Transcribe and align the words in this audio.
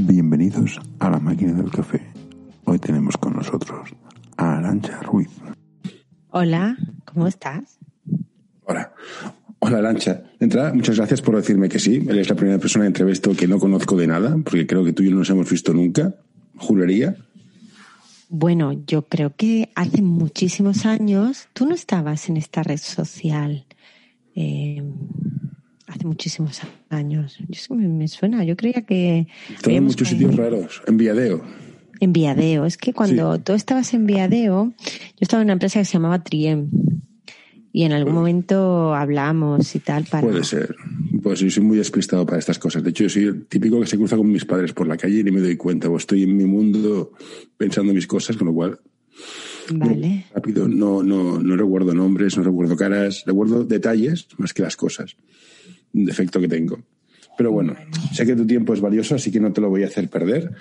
Bienvenidos 0.00 0.80
a 1.00 1.10
la 1.10 1.18
máquina 1.18 1.54
del 1.54 1.72
café. 1.72 2.00
Hoy 2.64 2.78
tenemos 2.78 3.16
con 3.16 3.32
nosotros 3.32 3.90
a 4.36 4.58
Arancha 4.58 5.00
Ruiz. 5.02 5.28
Hola, 6.30 6.76
¿cómo 7.04 7.26
estás? 7.26 7.80
Hola. 8.62 8.92
Hola, 9.58 9.78
Arancha. 9.78 10.22
De 10.38 10.44
entrada, 10.44 10.72
muchas 10.72 10.98
gracias 10.98 11.20
por 11.20 11.34
decirme 11.34 11.68
que 11.68 11.80
sí. 11.80 12.06
Él 12.08 12.16
es 12.16 12.28
la 12.28 12.36
primera 12.36 12.60
persona 12.60 12.84
que 12.84 12.88
entrevisto 12.88 13.34
que 13.34 13.48
no 13.48 13.58
conozco 13.58 13.96
de 13.96 14.06
nada, 14.06 14.36
porque 14.44 14.68
creo 14.68 14.84
que 14.84 14.92
tú 14.92 15.02
y 15.02 15.06
yo 15.06 15.10
no 15.10 15.18
nos 15.18 15.30
hemos 15.30 15.50
visto 15.50 15.74
nunca. 15.74 16.14
Juraría. 16.54 17.16
Bueno, 18.28 18.84
yo 18.86 19.08
creo 19.08 19.34
que 19.34 19.70
hace 19.74 20.00
muchísimos 20.00 20.86
años 20.86 21.48
tú 21.54 21.66
no 21.66 21.74
estabas 21.74 22.28
en 22.28 22.36
esta 22.36 22.62
red 22.62 22.78
social. 22.78 23.66
Eh, 24.36 24.80
hace 25.98 26.06
muchísimos 26.06 26.60
años. 26.88 27.38
Yo 27.48 27.74
me, 27.74 27.88
me 27.88 28.08
suena, 28.08 28.44
yo 28.44 28.56
creía 28.56 28.82
que... 28.82 29.26
Estaba 29.54 29.76
en 29.76 29.84
muchos 29.84 30.08
sitios 30.08 30.34
raros, 30.36 30.82
en 30.86 30.96
Viadeo. 30.96 31.42
En 32.00 32.12
Viadeo, 32.12 32.64
es 32.64 32.76
que 32.76 32.92
cuando 32.92 33.38
tú 33.40 33.54
estabas 33.54 33.92
en 33.94 34.06
Viadeo, 34.06 34.72
yo 34.78 35.18
estaba 35.20 35.42
en 35.42 35.46
una 35.46 35.54
empresa 35.54 35.80
que 35.80 35.84
se 35.84 35.94
llamaba 35.94 36.22
Triem. 36.22 36.70
Y 37.72 37.84
en 37.84 37.92
algún 37.92 38.14
momento 38.14 38.94
hablamos 38.94 39.74
y 39.74 39.80
tal 39.80 40.04
para... 40.04 40.26
Puede 40.26 40.44
ser. 40.44 40.74
Pues 41.22 41.40
yo 41.40 41.50
soy 41.50 41.62
muy 41.62 41.76
despistado 41.76 42.24
para 42.24 42.38
estas 42.38 42.58
cosas. 42.58 42.82
De 42.82 42.90
hecho, 42.90 43.04
yo 43.04 43.10
soy 43.10 43.24
el 43.24 43.46
típico 43.46 43.80
que 43.80 43.86
se 43.86 43.96
cruza 43.96 44.16
con 44.16 44.30
mis 44.30 44.44
padres 44.44 44.72
por 44.72 44.86
la 44.86 44.96
calle 44.96 45.20
y 45.20 45.24
ni 45.24 45.30
me 45.30 45.40
doy 45.40 45.56
cuenta. 45.56 45.88
O 45.88 45.96
estoy 45.96 46.22
en 46.22 46.36
mi 46.36 46.46
mundo 46.46 47.12
pensando 47.56 47.90
en 47.90 47.96
mis 47.96 48.06
cosas, 48.06 48.36
con 48.36 48.46
lo 48.46 48.54
cual... 48.54 48.78
Vale. 49.70 50.24
Rápido, 50.34 50.66
no, 50.66 51.02
no, 51.02 51.40
no 51.40 51.56
recuerdo 51.56 51.92
nombres, 51.92 52.38
no 52.38 52.42
recuerdo 52.42 52.74
caras, 52.74 53.24
recuerdo 53.26 53.64
detalles 53.64 54.28
más 54.38 54.54
que 54.54 54.62
las 54.62 54.76
cosas. 54.76 55.16
Un 55.94 56.04
defecto 56.04 56.40
que 56.40 56.48
tengo. 56.48 56.78
Pero 57.36 57.52
bueno, 57.52 57.76
sé 58.12 58.26
que 58.26 58.34
tu 58.34 58.46
tiempo 58.46 58.74
es 58.74 58.80
valioso, 58.80 59.14
así 59.14 59.30
que 59.30 59.40
no 59.40 59.52
te 59.52 59.60
lo 59.60 59.68
voy 59.68 59.84
a 59.84 59.86
hacer 59.86 60.08
perder. 60.08 60.52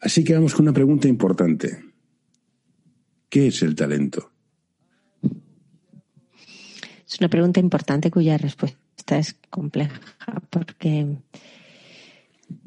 Así 0.00 0.22
que 0.22 0.34
vamos 0.34 0.54
con 0.54 0.64
una 0.64 0.74
pregunta 0.74 1.08
importante. 1.08 1.82
¿Qué 3.28 3.46
es 3.46 3.62
el 3.62 3.74
talento? 3.74 4.30
Es 7.08 7.20
una 7.20 7.28
pregunta 7.28 7.60
importante 7.60 8.10
cuya 8.10 8.36
respuesta 8.36 9.18
es 9.18 9.34
compleja 9.48 10.00
porque, 10.50 11.16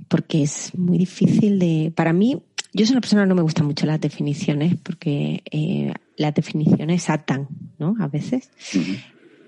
porque 0.08 0.44
es 0.44 0.74
muy 0.76 0.98
difícil 0.98 1.60
de... 1.60 1.92
Para 1.96 2.14
mí, 2.14 2.42
yo 2.74 2.86
soy 2.86 2.94
una 2.94 3.02
persona 3.02 3.24
que 3.24 3.30
no 3.30 3.36
me 3.36 3.42
gustan 3.42 3.66
mucho 3.66 3.86
las 3.86 4.02
definiciones 4.02 4.76
porque 4.82 5.44
eh, 5.52 5.94
las 6.16 6.34
definiciones 6.34 7.10
atan, 7.10 7.48
¿no? 7.78 7.96
A 8.00 8.08
veces. 8.08 8.50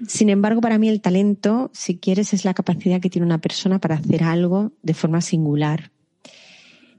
Sin 0.08 0.30
embargo, 0.30 0.62
para 0.62 0.78
mí 0.78 0.88
el 0.88 1.02
talento, 1.02 1.70
si 1.74 1.98
quieres, 1.98 2.34
es 2.34 2.46
la 2.46 2.54
capacidad 2.54 3.02
que 3.02 3.10
tiene 3.10 3.26
una 3.26 3.40
persona 3.40 3.80
para 3.80 3.96
hacer 3.96 4.24
algo 4.24 4.72
de 4.82 4.94
forma 4.94 5.22
singular. 5.22 5.92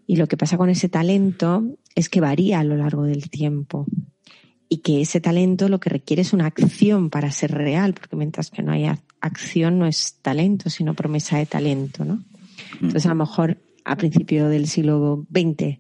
Y 0.07 0.17
lo 0.17 0.27
que 0.27 0.37
pasa 0.37 0.59
con 0.59 0.71
ese 0.71 0.89
talento 0.89 1.65
es 1.95 2.09
que 2.09 2.21
varía 2.21 2.61
a 2.61 2.65
lo 2.65 2.77
largo 2.77 3.05
del 3.05 3.31
tiempo. 3.31 3.87
Y 4.69 4.79
que 4.79 5.01
ese 5.01 5.21
talento 5.21 5.69
lo 5.69 5.81
que 5.81 5.91
requiere 5.91 6.23
es 6.23 6.33
una 6.33 6.47
acción 6.47 7.11
para 7.11 7.31
ser 7.31 7.53
real, 7.53 7.95
porque 7.95 8.17
mientras 8.17 8.51
que 8.51 8.63
no 8.63 8.73
haya 8.73 8.99
acción 9.21 9.79
no 9.79 9.87
es 9.87 10.17
talento, 10.23 10.71
sino 10.71 10.95
promesa 10.95 11.39
de 11.39 11.47
talento, 11.47 12.05
¿no? 12.05 12.23
Entonces, 12.75 13.07
a 13.07 13.11
lo 13.11 13.15
mejor 13.17 13.59
a 13.85 13.97
principio 13.97 14.49
del 14.49 14.69
siglo 14.69 15.27
XX, 15.33 15.79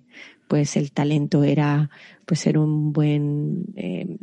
pues 0.48 0.76
el 0.76 0.90
talento 0.90 1.44
era 1.44 1.90
pues 2.26 2.40
ser 2.40 2.58
un 2.58 2.92
buen 2.92 3.66
eh, 3.76 4.16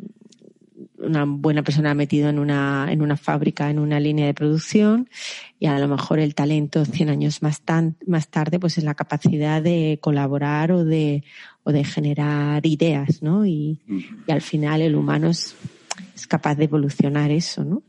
una 1.07 1.25
buena 1.25 1.63
persona 1.63 1.93
metido 1.93 2.29
en 2.29 2.39
una, 2.39 2.87
en 2.91 3.01
una 3.01 3.17
fábrica, 3.17 3.69
en 3.69 3.79
una 3.79 3.99
línea 3.99 4.25
de 4.25 4.33
producción, 4.33 5.09
y 5.59 5.65
a 5.65 5.79
lo 5.79 5.87
mejor 5.87 6.19
el 6.19 6.35
talento 6.35 6.85
100 6.85 7.09
años 7.09 7.41
más, 7.41 7.61
tan, 7.61 7.95
más 8.05 8.29
tarde, 8.29 8.59
pues 8.59 8.77
es 8.77 8.83
la 8.83 8.93
capacidad 8.93 9.61
de 9.61 9.99
colaborar 10.01 10.71
o 10.71 10.85
de, 10.85 11.23
o 11.63 11.71
de 11.71 11.83
generar 11.83 12.65
ideas, 12.65 13.23
¿no? 13.23 13.45
Y, 13.45 13.79
y 14.27 14.31
al 14.31 14.41
final 14.41 14.81
el 14.81 14.95
humano 14.95 15.29
es, 15.29 15.55
es, 16.15 16.27
capaz 16.27 16.55
de 16.55 16.65
evolucionar 16.65 17.31
eso, 17.31 17.63
¿no? 17.63 17.83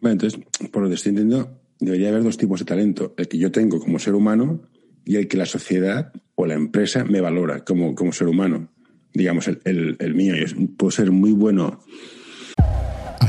Bueno, 0.00 0.12
entonces, 0.12 0.40
por 0.70 0.82
lo 0.82 0.88
que 0.88 0.94
estoy 0.94 1.10
entendiendo, 1.10 1.58
debería 1.80 2.10
haber 2.10 2.22
dos 2.22 2.36
tipos 2.36 2.60
de 2.60 2.66
talento. 2.66 3.14
El 3.16 3.28
que 3.28 3.38
yo 3.38 3.50
tengo 3.50 3.80
como 3.80 3.98
ser 3.98 4.14
humano 4.14 4.62
y 5.04 5.16
el 5.16 5.28
que 5.28 5.36
la 5.36 5.46
sociedad 5.46 6.12
o 6.34 6.46
la 6.46 6.54
empresa 6.54 7.04
me 7.04 7.20
valora 7.20 7.64
como, 7.64 7.94
como 7.94 8.12
ser 8.12 8.28
humano. 8.28 8.68
Digamos, 9.14 9.46
el, 9.48 9.60
el, 9.64 9.96
el 9.98 10.14
mío. 10.14 10.34
Puedo 10.76 10.90
ser 10.90 11.10
muy 11.10 11.32
bueno 11.32 11.80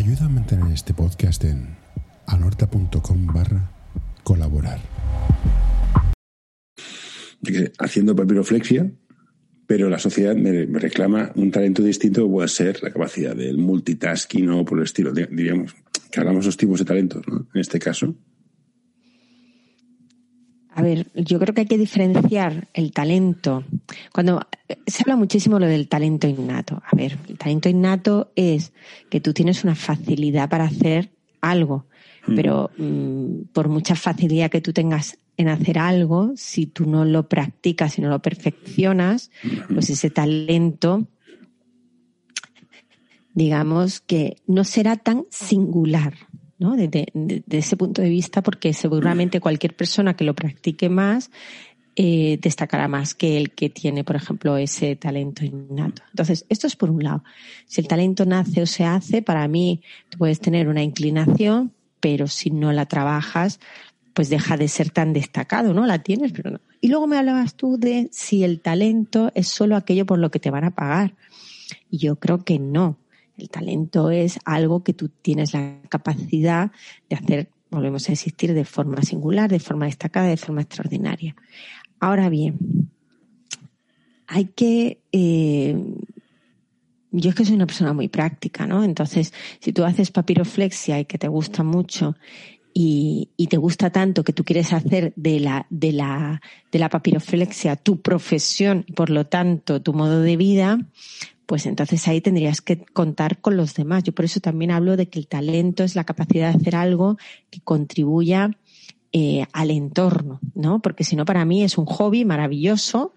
Ayuda 0.03 0.25
a 0.25 0.29
mantener 0.29 0.73
este 0.73 0.93
podcast 0.93 1.45
en 1.45 1.77
anorta.com 2.27 3.25
barra 3.27 3.71
colaborar. 4.23 4.81
Haciendo 7.79 8.13
papiroflexia, 8.13 8.91
pero 9.65 9.89
la 9.89 9.99
sociedad 9.99 10.35
me, 10.35 10.65
reclama 10.65 11.31
un 11.35 11.51
talento 11.51 11.81
distinto 11.81 12.25
que 12.25 12.29
puede 12.29 12.49
ser 12.49 12.83
la 12.83 12.91
capacidad 12.91 13.33
del 13.33 13.57
multitasking 13.57 14.49
o 14.49 14.65
por 14.65 14.79
el 14.79 14.83
estilo. 14.83 15.13
Diríamos 15.13 15.73
que 16.11 16.19
hablamos 16.19 16.43
dos 16.43 16.57
tipos 16.57 16.79
de 16.79 16.85
talentos, 16.85 17.25
¿no? 17.25 17.47
En 17.53 17.61
este 17.61 17.79
caso. 17.79 18.13
A 20.75 20.81
ver, 20.81 21.07
yo 21.13 21.39
creo 21.39 21.53
que 21.53 21.61
hay 21.61 21.67
que 21.67 21.77
diferenciar 21.77 22.67
el 22.73 22.91
talento. 22.91 23.63
Cuando 24.11 24.41
se 24.87 25.03
habla 25.03 25.15
muchísimo 25.15 25.59
lo 25.59 25.67
del 25.67 25.87
talento 25.87 26.27
innato. 26.27 26.81
A 26.83 26.95
ver, 26.95 27.17
el 27.29 27.37
talento 27.37 27.69
innato 27.69 28.31
es 28.35 28.73
que 29.09 29.21
tú 29.21 29.33
tienes 29.33 29.63
una 29.63 29.75
facilidad 29.75 30.49
para 30.49 30.65
hacer 30.65 31.11
algo, 31.41 31.85
mm. 32.25 32.35
pero 32.35 32.71
mmm, 32.77 33.43
por 33.53 33.69
mucha 33.69 33.95
facilidad 33.95 34.49
que 34.49 34.61
tú 34.61 34.73
tengas 34.73 35.17
en 35.37 35.49
hacer 35.49 35.77
algo, 35.77 36.33
si 36.35 36.65
tú 36.65 36.85
no 36.85 37.05
lo 37.05 37.27
practicas 37.27 37.97
y 37.97 38.01
no 38.01 38.09
lo 38.09 38.21
perfeccionas, 38.21 39.31
pues 39.71 39.89
ese 39.89 40.09
talento, 40.09 41.07
digamos 43.33 43.99
que 43.99 44.37
no 44.47 44.63
será 44.63 44.95
tan 44.95 45.25
singular. 45.29 46.13
¿No? 46.63 46.75
Desde 46.75 47.07
de, 47.13 47.43
de 47.45 47.57
ese 47.57 47.75
punto 47.75 48.01
de 48.01 48.09
vista, 48.09 48.41
porque 48.41 48.73
seguramente 48.73 49.41
cualquier 49.41 49.75
persona 49.75 50.15
que 50.15 50.23
lo 50.23 50.33
practique 50.33 50.89
más 50.89 51.29
eh, 51.95 52.39
destacará 52.41 52.87
más 52.87 53.13
que 53.13 53.37
el 53.37 53.51
que 53.51 53.69
tiene, 53.69 54.03
por 54.03 54.15
ejemplo, 54.15 54.57
ese 54.57 54.95
talento 54.95 55.45
innato. 55.45 56.01
Entonces, 56.09 56.43
esto 56.49 56.65
es 56.65 56.75
por 56.75 56.89
un 56.89 57.03
lado. 57.03 57.23
Si 57.67 57.81
el 57.81 57.87
talento 57.87 58.25
nace 58.25 58.63
o 58.63 58.65
se 58.65 58.83
hace, 58.83 59.21
para 59.21 59.47
mí 59.47 59.81
tú 60.09 60.17
puedes 60.17 60.39
tener 60.39 60.69
una 60.69 60.81
inclinación, 60.81 61.71
pero 61.99 62.27
si 62.27 62.49
no 62.49 62.71
la 62.71 62.87
trabajas, 62.87 63.59
pues 64.15 64.29
deja 64.29 64.57
de 64.57 64.69
ser 64.69 64.89
tan 64.89 65.13
destacado, 65.13 65.73
¿no? 65.75 65.85
La 65.85 65.99
tienes, 65.99 66.31
pero 66.31 66.51
no. 66.51 66.61
Y 66.81 66.87
luego 66.87 67.05
me 67.05 67.17
hablabas 67.17 67.55
tú 67.55 67.77
de 67.77 68.09
si 68.11 68.43
el 68.43 68.59
talento 68.59 69.31
es 69.35 69.47
solo 69.47 69.75
aquello 69.75 70.07
por 70.07 70.17
lo 70.17 70.31
que 70.31 70.39
te 70.39 70.49
van 70.49 70.63
a 70.63 70.71
pagar. 70.71 71.13
Yo 71.91 72.15
creo 72.15 72.43
que 72.43 72.57
no. 72.57 72.97
El 73.37 73.49
talento 73.49 74.09
es 74.09 74.39
algo 74.45 74.83
que 74.83 74.93
tú 74.93 75.09
tienes 75.09 75.53
la 75.53 75.81
capacidad 75.89 76.71
de 77.09 77.15
hacer, 77.15 77.49
volvemos 77.69 78.07
a 78.09 78.13
existir, 78.13 78.53
de 78.53 78.65
forma 78.65 79.01
singular, 79.01 79.49
de 79.49 79.59
forma 79.59 79.85
destacada, 79.85 80.27
de 80.27 80.37
forma 80.37 80.61
extraordinaria. 80.61 81.35
Ahora 81.99 82.29
bien, 82.29 82.57
hay 84.27 84.45
que... 84.45 85.01
Eh, 85.11 85.77
yo 87.15 87.29
es 87.29 87.35
que 87.35 87.45
soy 87.45 87.55
una 87.55 87.67
persona 87.67 87.93
muy 87.93 88.07
práctica, 88.07 88.65
¿no? 88.65 88.83
Entonces, 88.83 89.33
si 89.59 89.71
tú 89.71 89.83
haces 89.83 90.09
papiroflexia 90.09 90.99
y 90.99 91.05
que 91.05 91.19
te 91.19 91.27
gusta 91.27 91.63
mucho 91.63 92.15
y, 92.73 93.29
y, 93.37 93.47
te 93.47 93.57
gusta 93.57 93.91
tanto 93.91 94.23
que 94.23 94.33
tú 94.33 94.43
quieres 94.43 94.73
hacer 94.73 95.13
de 95.15 95.39
la, 95.39 95.67
de 95.69 95.91
la, 95.91 96.41
de 96.71 96.79
la 96.79 96.89
papiroflexia 96.89 97.75
tu 97.75 98.01
profesión 98.01 98.83
y 98.87 98.93
por 98.93 99.11
lo 99.11 99.27
tanto 99.27 99.79
tu 99.79 99.93
modo 99.93 100.21
de 100.21 100.37
vida, 100.37 100.79
pues 101.45 101.65
entonces 101.65 102.07
ahí 102.07 102.21
tendrías 102.21 102.61
que 102.61 102.85
contar 102.85 103.39
con 103.39 103.57
los 103.57 103.73
demás. 103.73 104.03
Yo 104.03 104.13
por 104.13 104.25
eso 104.25 104.39
también 104.39 104.71
hablo 104.71 104.97
de 104.97 105.09
que 105.09 105.19
el 105.19 105.27
talento 105.27 105.83
es 105.83 105.95
la 105.95 106.03
capacidad 106.03 106.51
de 106.51 106.57
hacer 106.57 106.75
algo 106.75 107.17
que 107.49 107.61
contribuya 107.61 108.51
eh, 109.11 109.45
al 109.53 109.69
entorno, 109.69 110.39
¿no? 110.55 110.81
Porque 110.81 111.03
si 111.03 111.15
no, 111.15 111.25
para 111.25 111.45
mí 111.45 111.63
es 111.63 111.77
un 111.77 111.85
hobby 111.85 112.25
maravilloso, 112.25 113.13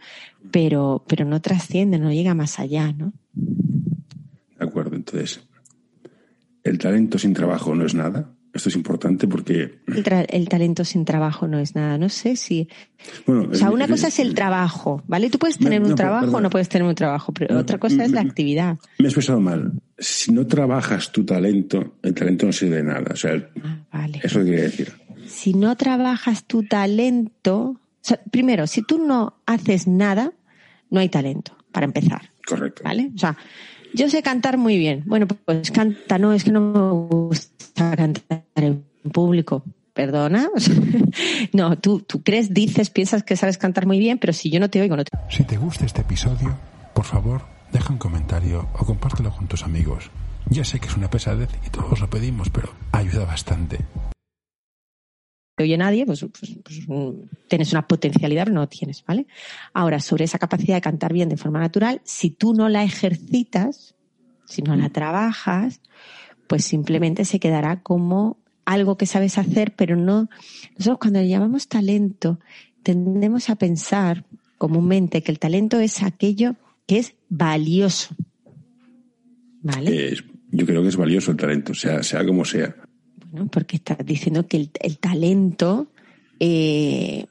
pero, 0.50 1.04
pero 1.06 1.24
no 1.24 1.40
trasciende, 1.40 1.98
no 1.98 2.12
llega 2.12 2.34
más 2.34 2.58
allá, 2.58 2.92
¿no? 2.92 3.12
De 3.32 4.64
acuerdo, 4.64 4.96
entonces, 4.96 5.40
¿el 6.64 6.78
talento 6.78 7.18
sin 7.18 7.32
trabajo 7.32 7.74
no 7.74 7.86
es 7.86 7.94
nada? 7.94 8.35
Esto 8.56 8.70
es 8.70 8.76
importante 8.76 9.28
porque... 9.28 9.80
El, 9.86 10.26
el, 10.30 10.48
talento 10.48 10.84
sin 10.84 11.04
trabajo 11.04 11.46
no 11.46 11.58
es 11.58 11.74
nada. 11.74 11.98
No 11.98 12.08
sé 12.08 12.36
si... 12.36 12.68
Bueno, 13.26 13.48
o 13.52 13.54
sea, 13.54 13.70
una 13.70 13.84
el, 13.84 13.90
cosa 13.90 14.08
es 14.08 14.18
el 14.18 14.34
trabajo, 14.34 15.02
¿vale? 15.06 15.28
Tú 15.28 15.38
puedes 15.38 15.58
tener 15.58 15.80
no, 15.80 15.86
un 15.86 15.90
no, 15.90 15.96
trabajo 15.96 16.36
o 16.36 16.40
no 16.40 16.48
puedes 16.48 16.68
tener 16.68 16.88
un 16.88 16.94
trabajo, 16.94 17.32
pero 17.32 17.54
no, 17.54 17.60
otra 17.60 17.78
cosa 17.78 18.04
es 18.04 18.12
la 18.12 18.22
actividad. 18.22 18.78
Me 18.98 19.04
he 19.04 19.08
expresado 19.08 19.40
mal. 19.40 19.72
Si 19.98 20.32
no 20.32 20.46
trabajas 20.46 21.12
tu 21.12 21.24
talento, 21.24 21.96
el 22.02 22.14
talento 22.14 22.46
no 22.46 22.52
sirve 22.52 22.76
de 22.76 22.84
nada. 22.84 23.12
O 23.12 23.16
sea, 23.16 23.32
ah, 23.62 23.78
vale. 23.92 24.20
eso 24.22 24.42
quiere 24.42 24.62
decir. 24.62 24.92
Si 25.26 25.52
no 25.52 25.76
trabajas 25.76 26.44
tu 26.44 26.62
talento... 26.62 27.58
O 27.60 28.08
sea, 28.08 28.20
primero, 28.30 28.66
si 28.66 28.82
tú 28.82 29.04
no 29.04 29.40
haces 29.44 29.86
nada, 29.86 30.32
no 30.90 31.00
hay 31.00 31.10
talento, 31.10 31.56
para 31.72 31.84
empezar. 31.84 32.30
Correcto. 32.46 32.82
¿Vale? 32.84 33.10
O 33.14 33.18
sea, 33.18 33.36
yo 33.96 34.10
sé 34.10 34.22
cantar 34.22 34.58
muy 34.58 34.76
bien. 34.76 35.02
Bueno, 35.06 35.26
pues 35.26 35.70
canta, 35.70 36.18
no, 36.18 36.32
es 36.32 36.44
que 36.44 36.52
no 36.52 36.60
me 36.60 36.90
gusta 37.08 37.96
cantar 37.96 38.44
en 38.54 38.84
público. 39.12 39.64
perdona. 39.94 40.48
no, 41.52 41.78
tú, 41.78 42.00
tú 42.00 42.22
crees, 42.22 42.52
dices, 42.52 42.90
piensas 42.90 43.22
que 43.22 43.34
sabes 43.36 43.56
cantar 43.56 43.86
muy 43.86 43.98
bien, 43.98 44.18
pero 44.18 44.34
si 44.34 44.50
yo 44.50 44.60
no 44.60 44.68
te 44.68 44.80
oigo, 44.82 44.96
no 44.96 45.04
te... 45.04 45.10
Si 45.30 45.44
te 45.44 45.56
gusta 45.56 45.86
este 45.86 46.02
episodio, 46.02 46.54
por 46.94 47.06
favor, 47.06 47.42
deja 47.72 47.92
un 47.92 47.98
comentario 47.98 48.68
o 48.78 48.84
compártelo 48.84 49.30
con 49.30 49.46
tus 49.46 49.64
amigos. 49.64 50.10
Ya 50.50 50.64
sé 50.64 50.78
que 50.78 50.88
es 50.88 50.96
una 50.96 51.08
pesadez 51.08 51.48
y 51.66 51.70
todos 51.70 51.98
lo 51.98 52.10
pedimos, 52.10 52.50
pero 52.50 52.68
ayuda 52.92 53.24
bastante. 53.24 53.78
Oye 55.62 55.76
nadie, 55.78 56.04
pues, 56.06 56.24
pues, 56.38 56.56
pues 56.62 56.86
tienes 57.48 57.72
una 57.72 57.86
potencialidad, 57.86 58.44
pero 58.44 58.54
no 58.54 58.60
lo 58.62 58.68
tienes, 58.68 59.04
¿vale? 59.06 59.26
Ahora, 59.72 60.00
sobre 60.00 60.24
esa 60.24 60.38
capacidad 60.38 60.76
de 60.76 60.80
cantar 60.80 61.12
bien 61.12 61.28
de 61.28 61.36
forma 61.36 61.60
natural, 61.60 62.00
si 62.04 62.30
tú 62.30 62.54
no 62.54 62.68
la 62.68 62.84
ejercitas, 62.84 63.94
si 64.44 64.62
no 64.62 64.76
la 64.76 64.90
trabajas, 64.90 65.80
pues 66.46 66.64
simplemente 66.64 67.24
se 67.24 67.40
quedará 67.40 67.82
como 67.82 68.38
algo 68.64 68.96
que 68.96 69.06
sabes 69.06 69.38
hacer, 69.38 69.74
pero 69.74 69.96
no. 69.96 70.28
Nosotros 70.76 70.98
cuando 71.00 71.20
le 71.20 71.28
llamamos 71.28 71.68
talento, 71.68 72.38
tendemos 72.82 73.48
a 73.48 73.56
pensar 73.56 74.24
comúnmente 74.58 75.22
que 75.22 75.32
el 75.32 75.38
talento 75.38 75.80
es 75.80 76.02
aquello 76.02 76.56
que 76.86 76.98
es 76.98 77.14
valioso. 77.28 78.14
¿Vale? 79.62 80.14
yo 80.52 80.64
creo 80.64 80.82
que 80.82 80.88
es 80.88 80.96
valioso 80.96 81.32
el 81.32 81.36
talento, 81.36 81.74
sea, 81.74 82.02
sea 82.02 82.24
como 82.24 82.44
sea. 82.44 82.74
Bueno, 83.30 83.48
porque 83.48 83.76
estás 83.76 83.98
diciendo 84.04 84.46
que 84.46 84.68
el, 84.80 84.98
talento, 84.98 85.88
eh, 86.40 87.26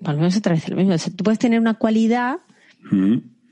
volvemos 0.00 0.36
otra 0.36 0.54
vez 0.54 0.68
lo 0.68 0.76
mismo. 0.76 0.94
tú 1.16 1.24
puedes 1.24 1.38
tener 1.38 1.60
una 1.60 1.74
cualidad 1.74 2.38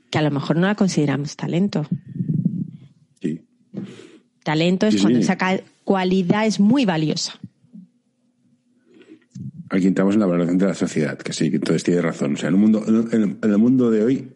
que 0.09 0.17
a 0.17 0.21
lo 0.21 0.31
mejor 0.31 0.55
no 0.55 0.67
la 0.67 0.75
consideramos 0.75 1.35
talento. 1.35 1.87
Sí. 3.21 3.41
Talento 4.43 4.87
es 4.87 5.01
cuando 5.01 5.19
esa 5.19 5.37
cualidad 5.83 6.45
es 6.45 6.59
muy 6.59 6.85
valiosa. 6.85 7.39
Aquí 9.69 9.87
entramos 9.87 10.13
en 10.13 10.21
la 10.21 10.27
valoración 10.27 10.57
de 10.57 10.67
la 10.67 10.73
sociedad, 10.73 11.17
que 11.17 11.33
sí, 11.33 11.49
que 11.49 11.57
entonces 11.57 11.83
tiene 11.83 12.01
razón. 12.01 12.33
O 12.33 12.37
sea, 12.37 12.49
en, 12.49 12.55
mundo, 12.55 12.83
en 12.87 13.37
el 13.41 13.57
mundo 13.57 13.91
de 13.91 14.03
hoy, 14.03 14.31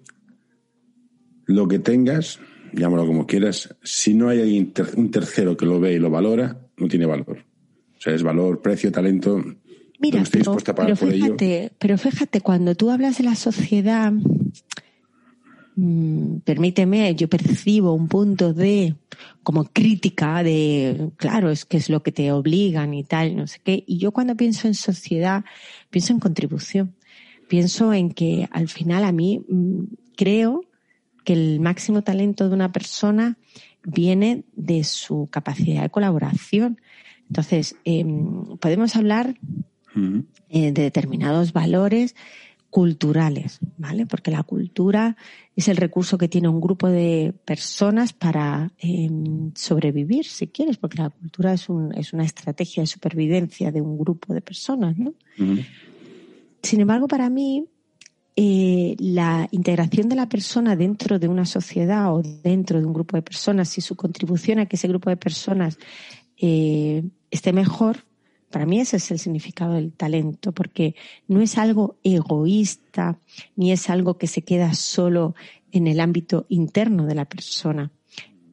lo 1.46 1.68
que 1.68 1.80
tengas 1.80 2.40
llámalo 2.74 3.06
como 3.06 3.26
quieras, 3.26 3.76
si 3.84 4.14
no 4.14 4.30
hay 4.30 4.74
un 4.96 5.12
tercero 5.12 5.58
que 5.58 5.66
lo 5.66 5.80
ve 5.80 5.94
y 5.94 6.00
lo 6.00 6.10
valora, 6.10 6.60
no 6.80 6.88
tiene 6.88 7.06
valor. 7.06 7.46
O 7.98 8.02
sea, 8.02 8.14
es 8.14 8.24
valor, 8.24 8.62
precio, 8.62 8.92
talento. 8.92 9.44
Mira, 10.00 10.24
pero, 10.32 10.96
fíjate, 10.96 11.72
pero 11.78 11.98
fíjate, 11.98 12.40
cuando 12.40 12.74
tú 12.74 12.90
hablas 12.90 13.18
de 13.18 13.26
la 13.26 13.36
sociedad, 13.36 14.14
mm, 15.76 16.38
permíteme, 16.46 17.14
yo 17.16 17.28
percibo 17.28 17.94
un 17.94 18.08
punto 18.08 18.54
de 18.54 18.96
como 19.44 19.66
crítica 19.66 20.42
de, 20.42 21.12
claro, 21.18 21.50
es 21.50 21.66
que 21.66 21.76
es 21.76 21.90
lo 21.90 22.02
que 22.02 22.14
te 22.14 22.32
obligan 22.32 22.94
y 22.94 23.04
tal, 23.04 23.36
no 23.36 23.48
sé 23.48 23.60
qué. 23.62 23.84
Y 23.86 23.98
yo 23.98 24.14
cuando 24.14 24.38
pienso 24.38 24.68
en 24.68 24.74
sociedad, 24.74 25.44
pienso 25.90 26.14
en 26.14 26.20
contribución. 26.20 26.96
Pienso 27.50 27.94
en 27.94 28.12
que 28.12 28.48
al 28.52 28.70
final 28.70 29.04
a 29.04 29.12
mí 29.12 29.42
mm, 29.50 29.84
creo 30.16 30.62
que 31.26 31.34
el 31.34 31.60
máximo 31.60 32.04
talento 32.04 32.48
de 32.48 32.56
una 32.56 32.72
persona 32.72 33.39
viene 33.84 34.44
de 34.56 34.84
su 34.84 35.28
capacidad 35.32 35.84
de 35.84 35.90
colaboración. 35.90 36.80
Entonces, 37.28 37.76
em, 37.84 38.58
podemos 38.58 38.96
hablar 38.96 39.36
eh, 40.50 40.72
de 40.72 40.82
determinados 40.82 41.54
valores 41.54 42.16
culturales, 42.70 43.60
¿vale? 43.78 44.06
Porque 44.06 44.30
la 44.32 44.44
cultura 44.44 45.18
es 45.56 45.68
el 45.68 45.78
recurso 45.78 46.18
que 46.18 46.28
tiene 46.28 46.48
un 46.48 46.62
grupo 46.62 46.88
de 46.88 47.34
personas 47.46 48.14
para 48.14 48.72
em, 48.78 49.52
sobrevivir, 49.56 50.26
si 50.26 50.48
quieres, 50.48 50.78
porque 50.78 51.02
la 51.02 51.10
cultura 51.10 51.54
es, 51.54 51.68
un, 51.68 51.94
es 51.96 52.14
una 52.14 52.24
estrategia 52.24 52.84
de 52.84 52.88
supervivencia 52.88 53.72
de 53.72 53.82
un 53.82 53.98
grupo 53.98 54.34
de 54.34 54.42
personas, 54.42 54.98
¿no? 54.98 55.14
Sin 56.62 56.82
embargo, 56.82 57.08
para 57.08 57.30
mí, 57.30 57.66
eh, 58.36 58.96
la 59.00 59.48
integración 59.52 60.08
de 60.10 60.16
la 60.16 60.30
persona 60.30 60.76
dentro 60.76 61.20
de 61.20 61.28
una 61.28 61.46
sociedad 61.46 62.14
o 62.14 62.22
dentro 62.22 62.80
de 62.80 62.86
un 62.86 62.94
grupo 62.94 63.18
de 63.18 63.22
personas 63.22 63.78
y 63.78 63.82
su 63.82 63.96
contribución 63.96 64.60
a 64.60 64.66
que 64.66 64.76
ese 64.76 64.88
grupo 64.88 65.10
de 65.10 65.18
personas 65.18 65.78
eh, 66.38 67.04
esté 67.32 67.52
mejor, 67.52 68.06
para 68.50 68.66
mí 68.66 68.80
ese 68.80 68.98
es 68.98 69.12
el 69.12 69.20
significado 69.20 69.74
del 69.74 69.92
talento, 69.92 70.52
porque 70.54 70.96
no 71.28 71.42
es 71.42 71.58
algo 71.58 71.98
egoísta 72.04 73.20
ni 73.56 73.72
es 73.72 73.90
algo 73.90 74.18
que 74.18 74.28
se 74.28 74.42
queda 74.42 74.74
solo 74.74 75.36
en 75.72 75.88
el 75.88 76.00
ámbito 76.00 76.46
interno 76.50 77.06
de 77.06 77.16
la 77.16 77.26
persona. 77.26 77.92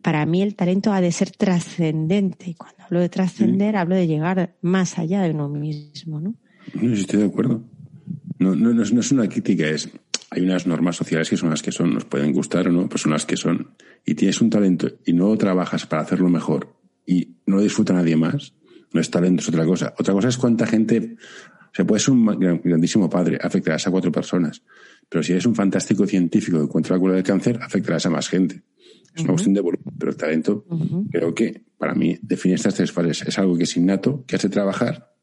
Para 0.02 0.24
mí 0.26 0.42
el 0.42 0.54
talento 0.54 0.92
ha 0.92 1.00
de 1.00 1.12
ser 1.12 1.30
trascendente 1.30 2.50
y 2.50 2.54
cuando 2.54 2.84
hablo 2.84 3.00
de 3.00 3.08
trascender 3.08 3.76
hablo 3.76 3.94
de 3.94 4.06
llegar 4.06 4.54
más 4.60 4.98
allá 4.98 5.22
de 5.22 5.30
uno 5.30 5.48
mismo, 5.48 6.20
¿no? 6.20 6.34
estoy 6.82 7.20
de 7.20 7.26
acuerdo. 7.26 7.62
No, 8.38 8.54
no, 8.54 8.72
no, 8.72 8.82
es, 8.82 9.12
una 9.12 9.28
crítica, 9.28 9.66
es 9.66 9.90
hay 10.30 10.42
unas 10.42 10.66
normas 10.66 10.96
sociales 10.96 11.30
que 11.30 11.36
son 11.36 11.50
las 11.50 11.62
que 11.62 11.72
son, 11.72 11.94
nos 11.94 12.04
pueden 12.04 12.32
gustar 12.32 12.68
o 12.68 12.72
no, 12.72 12.88
pues 12.88 13.02
son 13.02 13.12
las 13.12 13.26
que 13.26 13.36
son. 13.36 13.70
Y 14.04 14.14
tienes 14.14 14.40
un 14.40 14.50
talento 14.50 14.88
y 15.04 15.12
no 15.12 15.36
trabajas 15.36 15.86
para 15.86 16.02
hacerlo 16.02 16.28
mejor 16.28 16.76
y 17.06 17.36
no 17.46 17.56
lo 17.56 17.62
disfruta 17.62 17.92
nadie 17.92 18.16
más, 18.16 18.54
no 18.92 19.00
es 19.00 19.10
talento, 19.10 19.40
es 19.40 19.48
otra 19.48 19.64
cosa. 19.64 19.94
Otra 19.98 20.12
cosa 20.14 20.28
es 20.28 20.36
cuánta 20.36 20.66
gente, 20.66 21.16
o 21.50 21.74
sea, 21.74 21.86
puedes 21.86 22.02
ser 22.02 22.14
un 22.14 22.26
grandísimo 22.64 23.08
padre, 23.08 23.38
afectarás 23.40 23.86
a 23.86 23.90
cuatro 23.90 24.10
personas. 24.10 24.62
Pero 25.08 25.22
si 25.22 25.32
eres 25.32 25.46
un 25.46 25.54
fantástico 25.54 26.06
científico 26.06 26.58
que 26.58 26.64
encuentra 26.64 26.96
la 26.96 27.00
cura 27.00 27.14
del 27.14 27.22
cáncer, 27.22 27.60
afectarás 27.62 28.06
a 28.06 28.10
más 28.10 28.28
gente. 28.28 28.62
Es 29.14 29.22
una 29.22 29.32
cuestión 29.32 29.54
de 29.54 29.60
volumen, 29.60 29.94
pero 29.98 30.10
el 30.10 30.16
talento, 30.16 30.66
creo 31.10 31.34
que 31.34 31.64
para 31.78 31.94
mí 31.94 32.18
define 32.20 32.56
estas 32.56 32.74
tres 32.74 32.92
fases. 32.92 33.22
Es 33.22 33.38
algo 33.38 33.56
que 33.56 33.62
es 33.62 33.76
innato, 33.76 34.24
que 34.26 34.36
hace 34.36 34.50
trabajar 34.50 35.15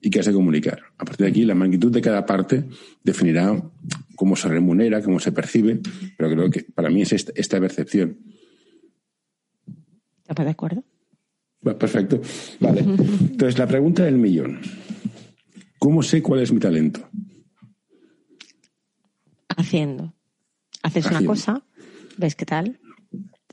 y 0.00 0.10
que 0.10 0.20
has 0.20 0.26
de 0.26 0.32
comunicar. 0.32 0.80
A 0.98 1.04
partir 1.04 1.26
de 1.26 1.30
aquí, 1.30 1.44
la 1.44 1.54
magnitud 1.54 1.92
de 1.92 2.00
cada 2.00 2.24
parte 2.24 2.64
definirá 3.02 3.62
cómo 4.16 4.36
se 4.36 4.48
remunera, 4.48 5.02
cómo 5.02 5.20
se 5.20 5.32
percibe, 5.32 5.80
pero 6.16 6.30
creo 6.30 6.50
que 6.50 6.62
para 6.74 6.90
mí 6.90 7.02
es 7.02 7.12
esta, 7.12 7.60
percepción. 7.60 8.18
¿Estás 10.28 10.46
de 10.46 10.52
acuerdo? 10.52 10.84
perfecto. 11.62 12.20
Vale. 12.58 12.80
Entonces, 12.80 13.58
la 13.58 13.66
pregunta 13.66 14.04
del 14.04 14.16
millón. 14.16 14.60
¿Cómo 15.78 16.02
sé 16.02 16.22
cuál 16.22 16.40
es 16.40 16.52
mi 16.52 16.60
talento? 16.60 17.08
Haciendo. 19.56 20.14
Haces 20.82 21.06
una 21.06 21.24
cosa, 21.24 21.62
ves 22.16 22.34
qué 22.34 22.46
tal. 22.46 22.80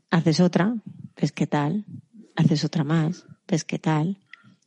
Haces 0.09 0.39
otra, 0.39 0.75
ves 1.19 1.31
qué 1.31 1.47
tal. 1.47 1.85
Haces 2.35 2.63
otra 2.63 2.83
más, 2.83 3.25
ves 3.47 3.65
qué 3.65 3.79
tal. 3.79 4.17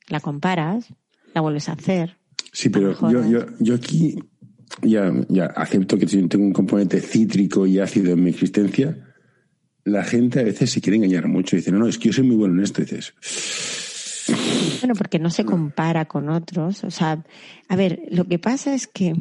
La 0.08 0.20
comparas, 0.20 0.92
la 1.34 1.40
vuelves 1.40 1.68
a 1.68 1.72
hacer. 1.72 2.16
Sí, 2.52 2.68
pero 2.68 2.96
yo, 3.10 3.28
yo, 3.28 3.46
yo 3.60 3.74
aquí 3.74 4.18
ya, 4.82 5.12
ya 5.28 5.46
acepto 5.46 5.98
que 5.98 6.06
tengo 6.06 6.44
un 6.44 6.52
componente 6.52 7.00
cítrico 7.00 7.66
y 7.66 7.78
ácido 7.78 8.12
en 8.12 8.24
mi 8.24 8.30
existencia. 8.30 8.96
La 9.84 10.04
gente 10.04 10.40
a 10.40 10.44
veces 10.44 10.70
se 10.70 10.80
quiere 10.80 10.96
engañar 10.96 11.28
mucho. 11.28 11.56
Dice, 11.56 11.72
no, 11.72 11.78
no, 11.78 11.86
es 11.86 11.98
que 11.98 12.08
yo 12.08 12.12
soy 12.12 12.24
muy 12.24 12.36
bueno 12.36 12.54
en 12.54 12.64
esto. 12.64 12.82
dices. 12.82 13.14
Bueno, 14.80 14.94
porque 14.94 15.18
no 15.18 15.30
se 15.30 15.44
compara 15.44 16.04
con 16.06 16.28
otros. 16.28 16.84
O 16.84 16.90
sea, 16.90 17.24
a 17.68 17.76
ver, 17.76 18.00
lo 18.10 18.24
que 18.24 18.38
pasa 18.38 18.74
es 18.74 18.86
que 18.86 19.14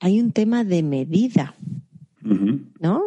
hay 0.00 0.20
un 0.20 0.32
tema 0.32 0.64
de 0.64 0.82
medida, 0.82 1.54
¿no? 2.22 3.02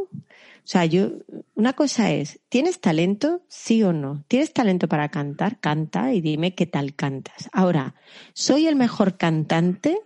O 0.64 0.68
sea, 0.68 0.86
yo, 0.86 1.12
una 1.56 1.74
cosa 1.74 2.12
es, 2.12 2.40
¿tienes 2.48 2.80
talento? 2.80 3.42
Sí 3.50 3.84
o 3.84 3.92
no. 3.92 4.24
¿Tienes 4.30 4.54
talento 4.54 4.88
para 4.88 5.10
cantar? 5.10 5.60
Canta 5.60 6.14
y 6.14 6.22
dime 6.22 6.56
qué 6.56 6.66
tal 6.66 6.96
cantas. 6.96 7.50
Ahora, 7.52 7.96
¿soy 8.34 8.68
el 8.68 8.78
mejor 8.78 9.18
cantante? 9.18 10.00